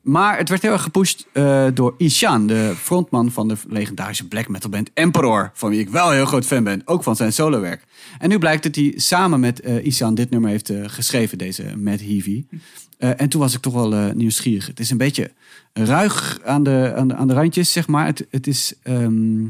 [0.04, 4.48] Maar het werd heel erg gepusht eh, door Ishan, de frontman van de legendarische black
[4.48, 5.50] metal band Emperor.
[5.54, 7.84] Van wie ik wel een heel groot fan ben, ook van zijn solowerk.
[8.18, 11.76] En nu blijkt dat hij samen met eh Ishan dit nummer heeft eh, geschreven, deze
[11.76, 12.44] Matt Heavy.
[12.98, 14.66] En toen was ik toch wel nieuwsgierig.
[14.66, 15.32] Het is een beetje
[15.72, 18.06] ruig aan de, aan de, aan de randjes, zeg maar.
[18.06, 18.74] Het, het is...
[18.82, 19.44] ehm,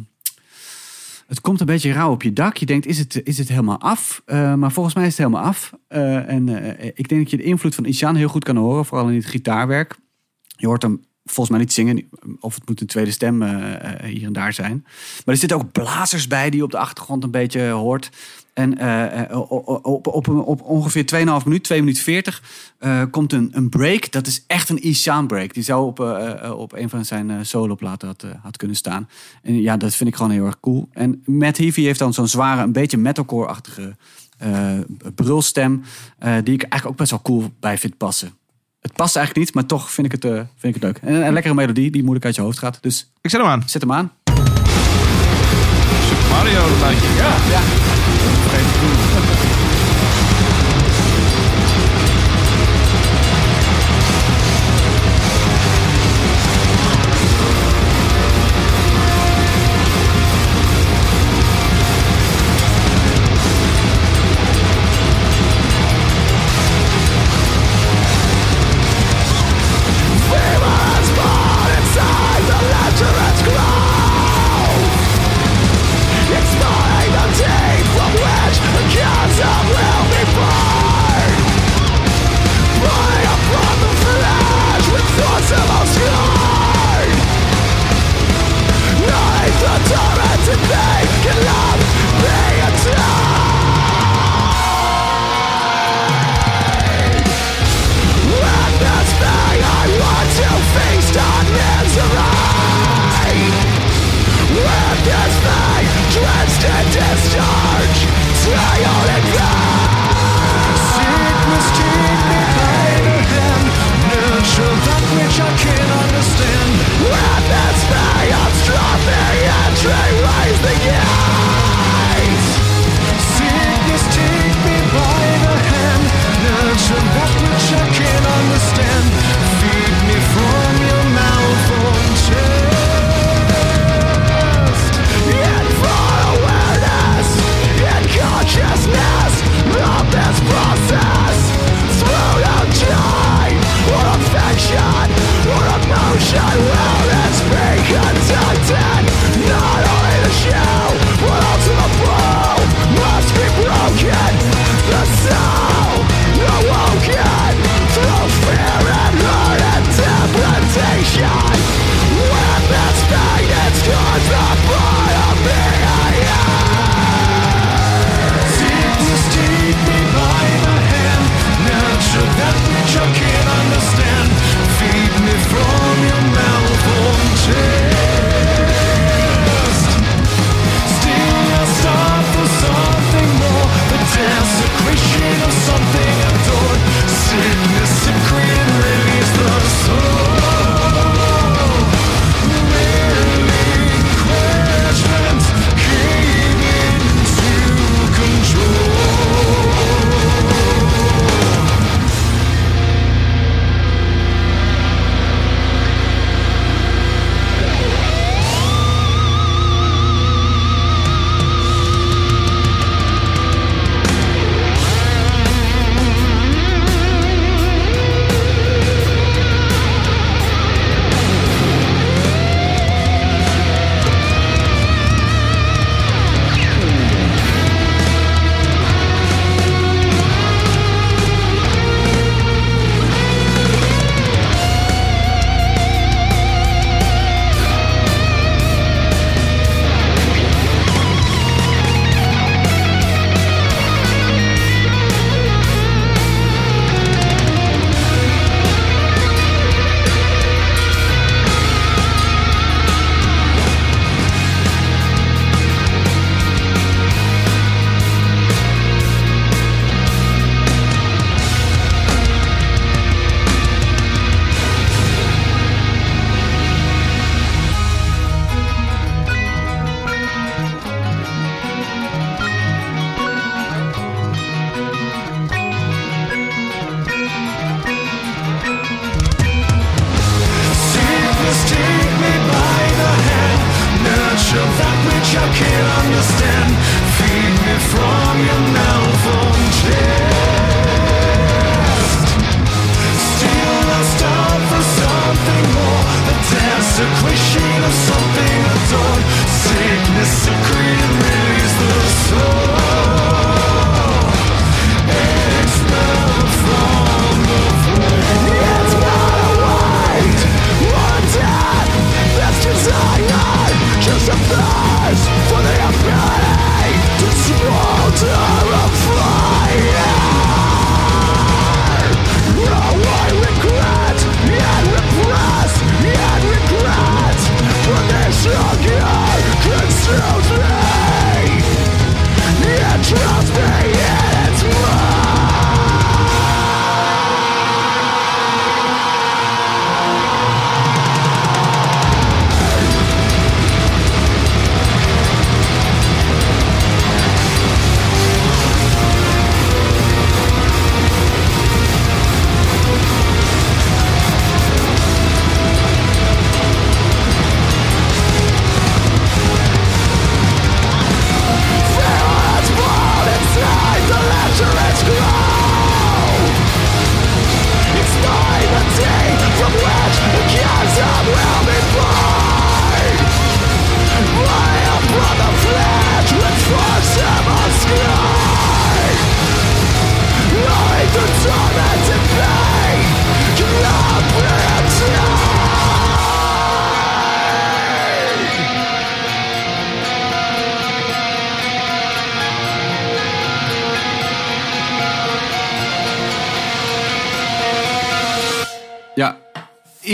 [1.26, 2.56] het komt een beetje rauw op je dak.
[2.56, 4.22] Je denkt, is het, is het helemaal af?
[4.26, 5.72] Maar volgens mij is het helemaal af.
[5.88, 6.48] En
[6.94, 8.84] ik denk dat je de invloed van Ishan heel goed kan horen.
[8.84, 9.96] Vooral in het gitaarwerk.
[10.64, 12.08] Je hoort hem volgens mij niet zingen.
[12.40, 14.80] Of het moet een tweede stem eh, eh, hier en daar zijn.
[14.84, 18.10] Maar er zitten ook blazers bij die je op de achtergrond een beetje hoort.
[18.54, 19.38] En eh,
[19.82, 21.04] op, op, ongeveer
[21.40, 22.42] 2,5 minuut, 2 minuten 40,
[22.78, 24.12] eh, komt een, een break.
[24.12, 25.54] Dat is echt een Ishan break.
[25.54, 26.00] Die zou op,
[26.56, 29.08] op een van zijn soloplaten had, had kunnen staan.
[29.42, 30.88] En ja, dat vind ik gewoon heel erg cool.
[30.92, 33.96] En Matt Heavy heeft dan zo'n zware, een beetje metalcore-achtige
[35.14, 35.82] brulstem.
[36.18, 38.42] die ik eigenlijk ook best wel cool bij vind passen.
[38.84, 40.98] Het past eigenlijk niet, maar toch vind ik het, eh, vind ik het leuk.
[41.02, 42.78] En een lekkere melodie die moeilijk uit je hoofd gaat.
[42.80, 43.62] Dus Ik zet hem aan.
[43.66, 44.12] zet hem aan.
[46.08, 47.16] Super Mario, dat.
[47.16, 47.36] Ja.
[47.50, 47.60] Ja.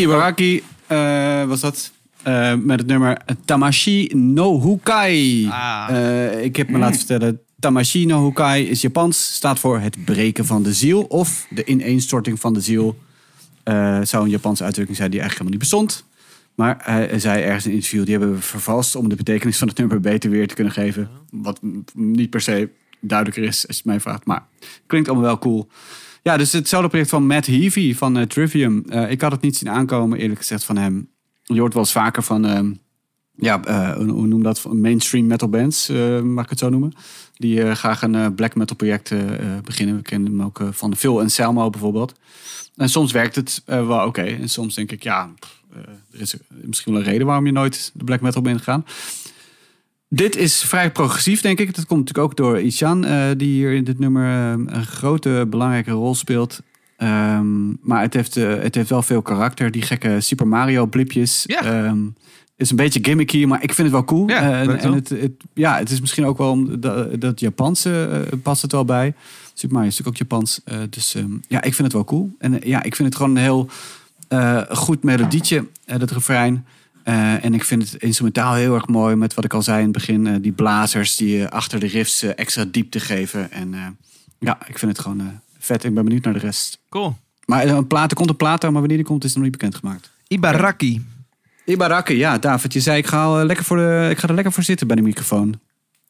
[0.00, 1.92] Ibaraki eh, was dat.
[2.22, 5.48] Eh, met het nummer Tamashi no Hukai.
[5.48, 5.86] Ah.
[5.90, 9.34] Eh, ik heb me laten vertellen, Tamashi no Hukai is Japans.
[9.34, 11.02] Staat voor het breken van de ziel.
[11.02, 12.98] Of de ineenstorting van de ziel.
[14.02, 16.04] Zou een Japanse uitdrukking zijn die eigenlijk helemaal niet bestond.
[16.54, 19.68] Maar hij zei ergens in een interview, die hebben we vervalst om de betekenis van
[19.68, 21.10] het nummer beter weer te kunnen geven.
[21.30, 21.60] Wat
[21.94, 22.68] niet per se
[23.00, 24.26] duidelijker is, als je het mij vraagt.
[24.26, 24.46] Maar
[24.86, 25.68] klinkt allemaal wel cool.
[26.22, 28.84] Ja, dus hetzelfde project van Matt Heavy van eh, Trivium.
[28.88, 31.08] Eh, ik had het niet zien aankomen, eerlijk gezegd, van hem.
[31.42, 32.72] Je hoort wel eens vaker van, ehm,
[33.36, 34.64] ja, eh, hoe, noem dat?
[34.72, 35.88] Mainstream metal bands,
[36.22, 36.92] mag ik het zo noemen.
[37.36, 39.14] Die graag een black metal project
[39.64, 39.96] beginnen.
[39.96, 42.14] We kennen hem ook van Phil en Selmo bijvoorbeeld.
[42.76, 44.22] En soms werkt het wel oké.
[44.22, 45.30] En soms denk ik, ja,
[46.12, 48.84] er is misschien wel een reden waarom je nooit de black metal bent gegaan.
[50.12, 51.74] Dit is vrij progressief, denk ik.
[51.74, 55.46] Dat komt natuurlijk ook door Ishan, eh, die hier in dit nummer eh, een grote,
[55.50, 56.60] belangrijke rol speelt.
[56.96, 59.70] Ehm, maar het heeft, eh, het heeft wel veel karakter.
[59.70, 61.44] Die gekke Super Mario blipjes.
[61.46, 61.62] Ja.
[61.62, 61.98] Ehm,
[62.56, 64.28] is een beetje gimmicky, maar ik vind het wel cool.
[64.28, 68.26] Ja, en en het, het, ja, het is misschien ook wel om dat, dat Japanse
[68.42, 69.14] past het wel bij.
[69.54, 70.60] Super Mario is natuurlijk ook Japans.
[70.90, 72.34] dus ehm, ja, ik vind het wel cool.
[72.38, 73.68] En ja, ik vind het gewoon een heel
[74.70, 76.64] goed melodietje, dat refrein.
[77.02, 79.84] Eh, en ik vind het instrumentaal heel erg mooi met wat ik al zei in
[79.84, 80.26] het begin.
[80.26, 83.52] eh, die blazers die eh, achter de riffs extra diepte geven.
[83.52, 83.98] En
[84.38, 85.84] ja, ik vind het gewoon vet.
[85.84, 86.78] Ik ben benieuwd naar de rest.
[86.88, 87.16] Cool.
[87.44, 90.10] Maar een plaat, er komt een plaat maar wanneer die komt is nog niet bekendgemaakt.
[90.28, 91.04] Ibaraki.
[91.64, 94.62] Ibaraki, ja, David, je zei ik ga, lekker voor de, ik ga er lekker voor
[94.62, 95.60] zitten bij de microfoon.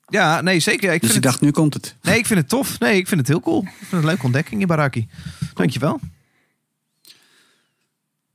[0.08, 0.92] Ja, nee, zeker.
[0.92, 1.96] Ik Dus vind ik het, dacht, nu komt het.
[2.02, 2.78] Nee, ik vind het tof.
[2.78, 3.62] Nee, ik vind het heel cool.
[3.62, 5.08] Ik vind het een leuke ontdekking, Ibaraki.
[5.54, 6.00] Dankjewel.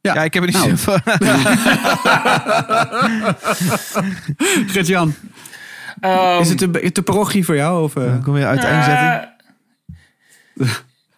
[0.05, 0.69] Ja, Ja, ik heb er niet nou.
[0.77, 0.99] zoveel...
[4.73, 5.15] Gert-Jan,
[5.99, 7.83] Ehm, is het de, de parochie voor jou?
[7.83, 8.23] Of, eh?
[8.23, 9.29] Kom je uiteenzetting?
[10.55, 10.69] eh,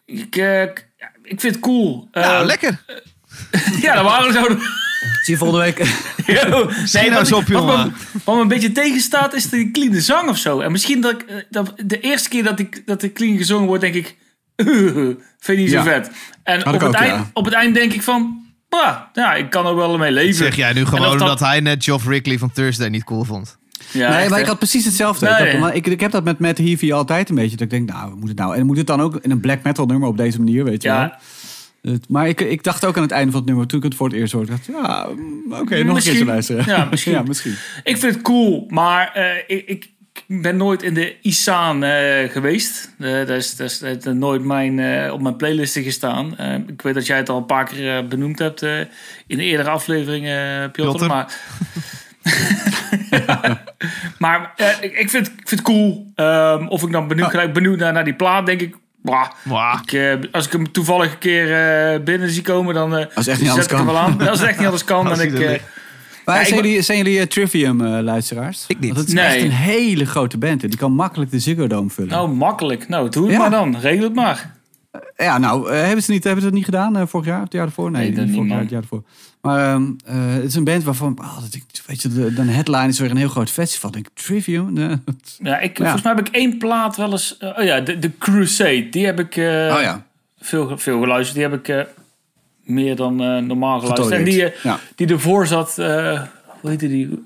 [0.26, 2.08] ik, eh, ik- ja, ik vind het cool.
[2.12, 2.82] Eh, Nou, lekker.
[3.82, 4.48] Ja, dat waren we zo.
[5.24, 5.78] Zie je volgende week?
[6.26, 6.50] Yo,
[6.92, 7.94] nou eens op, wat, me, jongen.
[8.24, 10.60] wat me een beetje tegenstaat is de clean zang of zo.
[10.60, 13.82] En misschien dat, ik, dat de eerste keer dat, ik, dat de clean gezongen wordt,
[13.82, 14.16] denk ik...
[14.56, 15.84] vind je niet zo Ja.
[15.84, 16.12] vet.
[16.44, 17.30] En op het, eind, ja.
[17.34, 18.46] op het eind denk ik van...
[18.70, 20.36] bah, ja, ik kan er wel mee leven.
[20.36, 23.58] Zeg jij nu gewoon dat- dat hij net Geoff Rickley van Thursday niet cool vond?
[23.92, 25.26] Ja, nee, echt, maar ik had precies hetzelfde.
[25.30, 25.46] Nee.
[25.46, 27.52] Ik, had- maar ik, ik heb dat met Matt Heavy altijd een beetje.
[27.52, 28.56] Dat ik denk, nou, moet het nou?
[28.56, 30.90] En moet het dan ook in een black metal nummer op deze manier, weet je
[30.90, 30.98] wel?
[30.98, 31.20] Ja,
[31.82, 33.96] Het- Maar ik, ik dacht ook aan het einde van het nummer, toen ik het
[33.96, 36.64] voor het eerst hoorde, dacht ik, ja, mm, oké, nog een keertje luisteren.
[36.68, 37.12] Ja, misschien.
[37.18, 37.56] ja, misschien.
[37.84, 39.90] ik vind het cool, maar eh, ik, ik
[40.28, 42.92] ben nooit in de Isaan eh, geweest.
[43.00, 46.38] Eh, dat is, dat is dat nooit mijn, eh, op mijn playlisten gestaan.
[46.68, 48.62] Ik weet dat jij het al een paar keer benoemd hebt
[49.28, 51.06] in de eerdere afleveringen, uh, Piotr.
[51.06, 51.34] Maar,
[54.18, 56.12] maar ik, ik, vind, ik vind het cool.
[56.16, 58.76] Ehm, of ik dan benieuwd, gelijk benieuwd naar, naar die plaat, denk ik...
[59.44, 63.50] bah, ik, als ik hem toevallig een keer binnen zie komen, dan Als echt niet
[63.50, 63.94] zet anders ik hem kan.
[63.94, 64.28] wel aan.
[64.28, 65.62] Als het echt niet anders kan, dan ik...
[66.28, 66.34] eh.
[66.36, 68.66] Maar zijn, wa- jullie, zijn jullie Trivium-luisteraars?
[68.68, 68.88] Ik niet.
[68.94, 69.26] Want het is Nee.
[69.26, 70.62] echt een hele grote band.
[70.62, 72.10] Die kan makkelijk de Ziggo Dome vullen.
[72.12, 72.88] Nou, makkelijk.
[72.90, 73.38] Nou, doe het Ja.
[73.40, 73.78] maar dan.
[73.80, 74.56] Regel het maar.
[75.18, 77.38] Ja, nou, eh, hebben, ze niet, hebben ze dat niet gedaan eh, vorig jaar?
[77.38, 77.92] Of het jaar ervoor?
[77.92, 79.04] Nee, Nee, dat niet vorig niet, jaar, het jaar ervoor.
[79.42, 82.42] Maar ehm, eh, het is een band waarvan, oh, dat ik, weet je, de, de
[82.42, 83.90] headline is weer een heel groot festival.
[83.90, 84.78] Ik denk, Trivium?
[84.78, 85.84] Ja, ik, Ja.
[85.84, 87.38] Volgens mij heb ik één plaat wel eens...
[87.38, 88.88] eh, oh ja, de, de Crusade.
[88.90, 90.06] Die heb ik eh, oh ja,
[90.40, 91.36] veel, veel geluisterd.
[91.40, 91.82] Die heb ik eh,
[92.70, 94.12] meer dan eh, normaal geluisterd.
[94.12, 94.80] En die, eh, Ja.
[94.96, 95.78] die ervoor zat...
[95.80, 96.22] eh,
[96.62, 97.26] hoe heette die?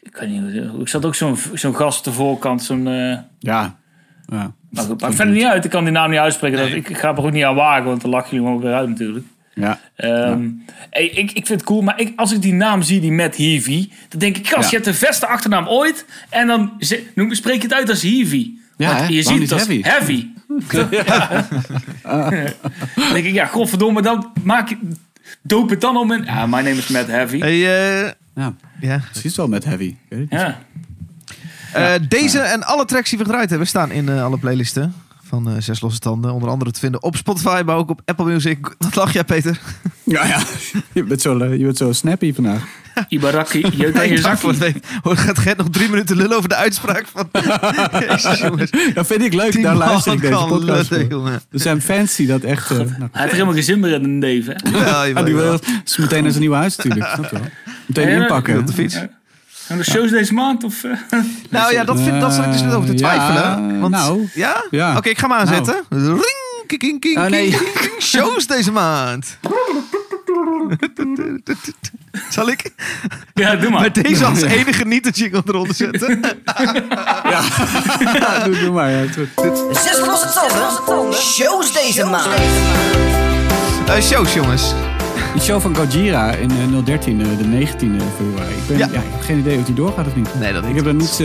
[0.00, 2.62] Ik weet niet Ik zat ook zo'n zo'n gast op de voorkant.
[2.62, 2.86] Zo'n...
[2.88, 3.78] eh ja.
[4.26, 4.52] ja.
[4.70, 5.64] maar goed, maakt verder niet uit.
[5.64, 6.58] Ik kan die naam niet uitspreken.
[6.58, 7.84] Dat, ik, ik ga er ook niet aan wagen.
[7.84, 9.26] Want dan lachen jullie me ook weer uit natuurlijk.
[9.54, 9.80] ja.
[9.96, 10.48] Ehm,
[10.90, 13.36] hey, ik, ik vind het cool, maar ik, als ik die naam zie, die Matt
[13.36, 14.78] Heavy, dan denk ik, gast, Ja.
[14.78, 16.06] je hebt de beste achternaam ooit.
[16.30, 16.72] En dan
[17.14, 18.50] noem, spreek je het uit als Heavy.
[18.76, 19.06] Ja, hè?
[19.06, 20.26] je Waarom ziet het als niet heavy.
[22.94, 24.78] dan denk ik, ja, godverdomme, dan maak je...
[25.42, 26.24] Doop het dan om in...
[26.24, 27.38] Ja, my name is Matt Heavy.
[27.38, 28.54] Hey, eh, ja.
[28.80, 29.00] ja.
[29.10, 29.96] Precies wel met heavy.
[30.28, 30.58] Ja.
[31.72, 34.94] Eh, deze en alle tracks die we gedraaid hebben staan in eh, alle playlisten
[35.28, 36.32] van eh, Zes Losse Tanden.
[36.32, 38.74] Onder andere te vinden op Spotify, maar ook op Apple Music.
[38.78, 39.60] Wat lach jij, Peter?
[40.04, 40.42] Ja, ja.
[40.92, 42.62] Je bent zo, je bent zo snappy vandaag.
[43.08, 44.46] Ibaraki, jeuk aan je Ik dacht, zakkie.
[44.48, 47.28] wat weet- Hoor, gaat Gert nog drie minuten lullen over de uitspraak van...
[48.08, 48.70] Jezus, jongens.
[48.94, 49.62] Dat vind ik leuk.
[49.62, 50.90] Daar luister ik deze podcast.
[50.90, 52.70] Er zijn fans die dat echt...
[52.70, 54.54] eh, nou, Hij heeft er helemaal geen zin meer in een leven.
[54.62, 54.78] hè?
[54.78, 57.06] Ja, ja, jawel, die wil is meteen naar zijn nieuwe huis natuurlijk.
[57.14, 57.48] Snap je wel?
[57.86, 58.58] Meteen Ja, inpakken.
[58.58, 58.98] Op de fiets.
[59.66, 60.64] Gaan de shows deze maand?
[60.64, 60.90] Of, eh?
[61.50, 63.72] Nou ja, dat, vind, dat zat ik dus net over te Eh, twijfelen.
[63.74, 64.28] ja, want, nou.
[64.34, 64.64] ja?
[64.70, 64.96] Ja.
[64.96, 65.84] Oké, ik ga hem aanzetten.
[65.88, 66.22] Ring,
[66.66, 67.50] king, king, king, Oh, nee.
[67.50, 68.02] king, king, king.
[68.02, 69.38] Shows deze maand.
[72.30, 72.70] Zal ik
[73.34, 73.80] ja, doe maar.
[73.80, 76.20] met deze als enige niet de jingle eronder zetten?
[77.30, 78.90] Ja, doe, doe maar.
[78.90, 79.04] Ja,
[79.72, 80.28] Zes losse
[80.86, 81.12] tanden.
[81.14, 82.40] Shows deze maand.
[83.86, 84.74] Eh, shows, jongens.
[85.32, 88.54] Die show van Gojira in eh, 013, eh, de 19e februari.
[88.54, 88.88] Ik, ben, Ja.
[88.92, 88.98] ja.
[89.00, 90.28] ik heb geen idee of die doorgaat of niet.
[90.40, 91.22] Nee, dat Ik heb er niet...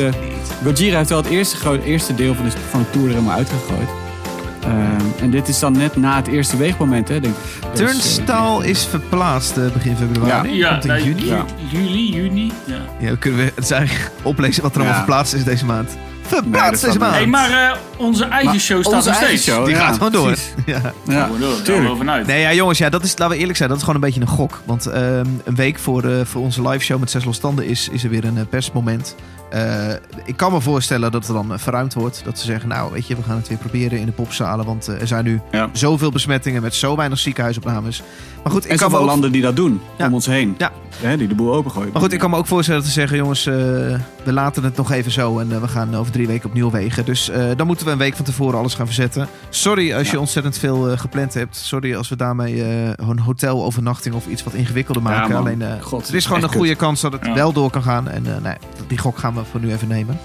[0.63, 3.37] Gojira heeft wel het eerste, gro- eerste deel van de, van de tour er helemaal
[3.37, 3.89] uitgegooid.
[4.63, 7.41] Ehm, en dit is dan net na het eerste weegmoment, hè, denk ik.
[7.71, 10.57] Dus, Turnstile is verplaatst begin februari.
[10.57, 11.21] Ja, Komt in nee, juni.
[11.25, 11.45] ju- Ja.
[11.71, 12.51] juli, juni.
[12.65, 12.75] Ja.
[13.09, 15.03] Ja, kunnen we het is eigenlijk oplezen wat er allemaal Ja.
[15.03, 15.97] verplaatst is deze maand.
[16.29, 17.13] Dat deze maand.
[17.15, 19.57] Hey, maar eh, onze eigen Maar show staat onze nog eigen steeds.
[19.57, 20.25] show, Die ja, gaat gewoon door.
[20.25, 20.53] precies.
[20.65, 20.81] Ja.
[21.07, 22.27] Ja, Gewoon door, daar tuurlijk.
[22.27, 24.21] Nee, ja, jongens, ja, dat is, laten we eerlijk zijn, dat is gewoon een beetje
[24.21, 24.61] een gok.
[24.65, 28.03] Want ehm, een week voor, eh, voor onze live show met Zes Losstanden is, is
[28.03, 29.15] er weer een eh, persmoment.
[29.49, 29.89] Eh,
[30.25, 32.21] ik kan me voorstellen dat er dan eh, verruimd wordt.
[32.23, 34.65] Dat ze zeggen, nou, weet je, we gaan het weer proberen in de popzalen.
[34.65, 35.69] Want eh, er zijn nu Ja.
[35.73, 38.03] zoveel besmettingen met zo weinig ziekenhuisopnames.
[38.43, 39.11] Maar goed, ik En kan zoveel ook...
[39.11, 40.05] landen die dat doen Ja.
[40.07, 40.55] om ons heen.
[40.57, 40.71] Ja.
[41.01, 41.89] Hè, die de boel opengooien.
[41.91, 43.99] Maar goed, ik kan me ook voorstellen dat ze zeggen, jongens, we
[44.33, 47.05] laten het nog even zo en we gaan over drie weken opnieuw wegen.
[47.05, 49.27] Dus dan moeten we een week van tevoren alles gaan verzetten.
[49.49, 51.55] Sorry als je ontzettend veel gepland hebt.
[51.55, 52.63] Sorry als we daarmee
[52.95, 55.35] een hotelovernachting of iets wat ingewikkelder maken.
[55.35, 58.07] Alleen, God, er is gewoon een goede kans dat het wel door kan gaan.
[58.09, 58.55] En nee,
[58.87, 60.19] die gok gaan we voor nu even nemen.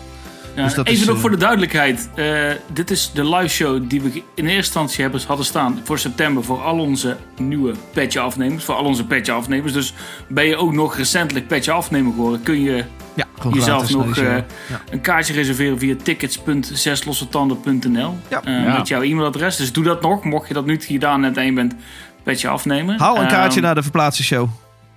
[0.57, 2.09] Ja, Dus dat even is, nog eh, voor de duidelijkheid.
[2.15, 5.99] Eh, dit is de live show die we in eerste instantie hebben, hadden staan voor
[5.99, 8.65] september voor al onze nieuwe petje afnemers.
[8.65, 9.73] Voor al onze petje afnemers.
[9.73, 9.95] Dus
[10.29, 12.85] ben je ook nog recentelijk petje afnemer geworden, kun je
[13.15, 14.45] Ja, jezelf nog eh, Ja.
[14.91, 18.41] een kaartje reserveren via tickets.zeslossetanden.nl Ja.
[18.45, 18.77] Ja.
[18.79, 19.57] Met jouw e-mailadres.
[19.57, 21.75] Dus doe dat nog, mocht je dat niet gedaan hebben en je bent
[22.23, 22.99] petje afnemer.
[22.99, 24.49] Haal een kaartje Ehm, naar de verplaatste show.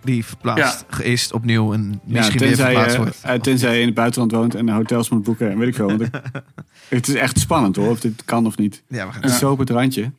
[0.08, 3.18] Die verplaatst is opnieuw en Ja, misschien weer verplaatst je, wordt.
[3.24, 5.88] eh, tenzij je in het buitenland woont en hotels moet boeken en weet ik veel.
[5.88, 6.22] Want ik-
[6.90, 8.84] het is echt spannend hoor, of dit kan of niet.
[8.88, 10.12] Ja, we gaan Het is zo op het randje.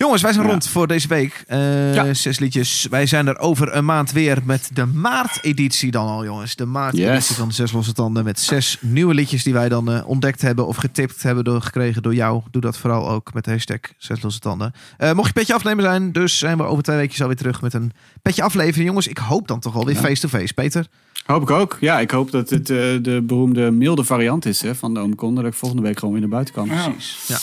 [0.00, 0.50] Jongens, wij zijn Ja.
[0.50, 1.44] rond voor deze week.
[1.46, 2.14] Eh, Ja.
[2.14, 2.86] Zes liedjes.
[2.90, 6.56] Wij zijn er over een maand weer met de maart-editie dan al, jongens.
[6.56, 7.26] De maart-editie Yes.
[7.32, 8.24] van Zes Losse Tanden.
[8.24, 12.02] Met zes nieuwe liedjes die wij dan eh, ontdekt hebben of getipt hebben door, gekregen
[12.02, 12.42] door jou.
[12.50, 14.72] Doe dat vooral ook met de hashtag Zes Losse Tanden.
[14.96, 17.74] Eh, mocht je petje afnemer zijn, dus zijn we over twee weken alweer terug met
[17.74, 17.92] een
[18.22, 18.86] petje aflevering.
[18.86, 20.00] Jongens, ik hoop dan toch alweer Ja.
[20.00, 20.54] face-to-face.
[20.54, 20.86] Peter?
[21.26, 21.76] Hoop ik ook.
[21.80, 25.34] Ja, ik hoop dat het de beroemde milde variant is hè, van de Omicron.
[25.34, 26.66] Dat ik volgende week gewoon weer naar buiten kan.
[26.66, 26.92] ja.
[27.26, 27.38] Ja.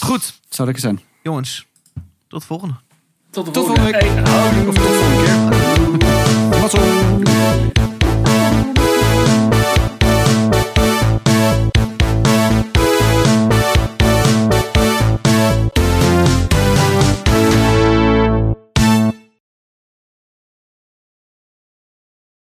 [0.00, 1.00] Goed, Zou lekker zijn.
[1.22, 1.66] jongens.
[2.34, 2.74] Tot volgende.
[3.30, 3.92] Tot de volgende,
[4.64, 5.22] tot volgende volgende
[7.22, 8.03] keer.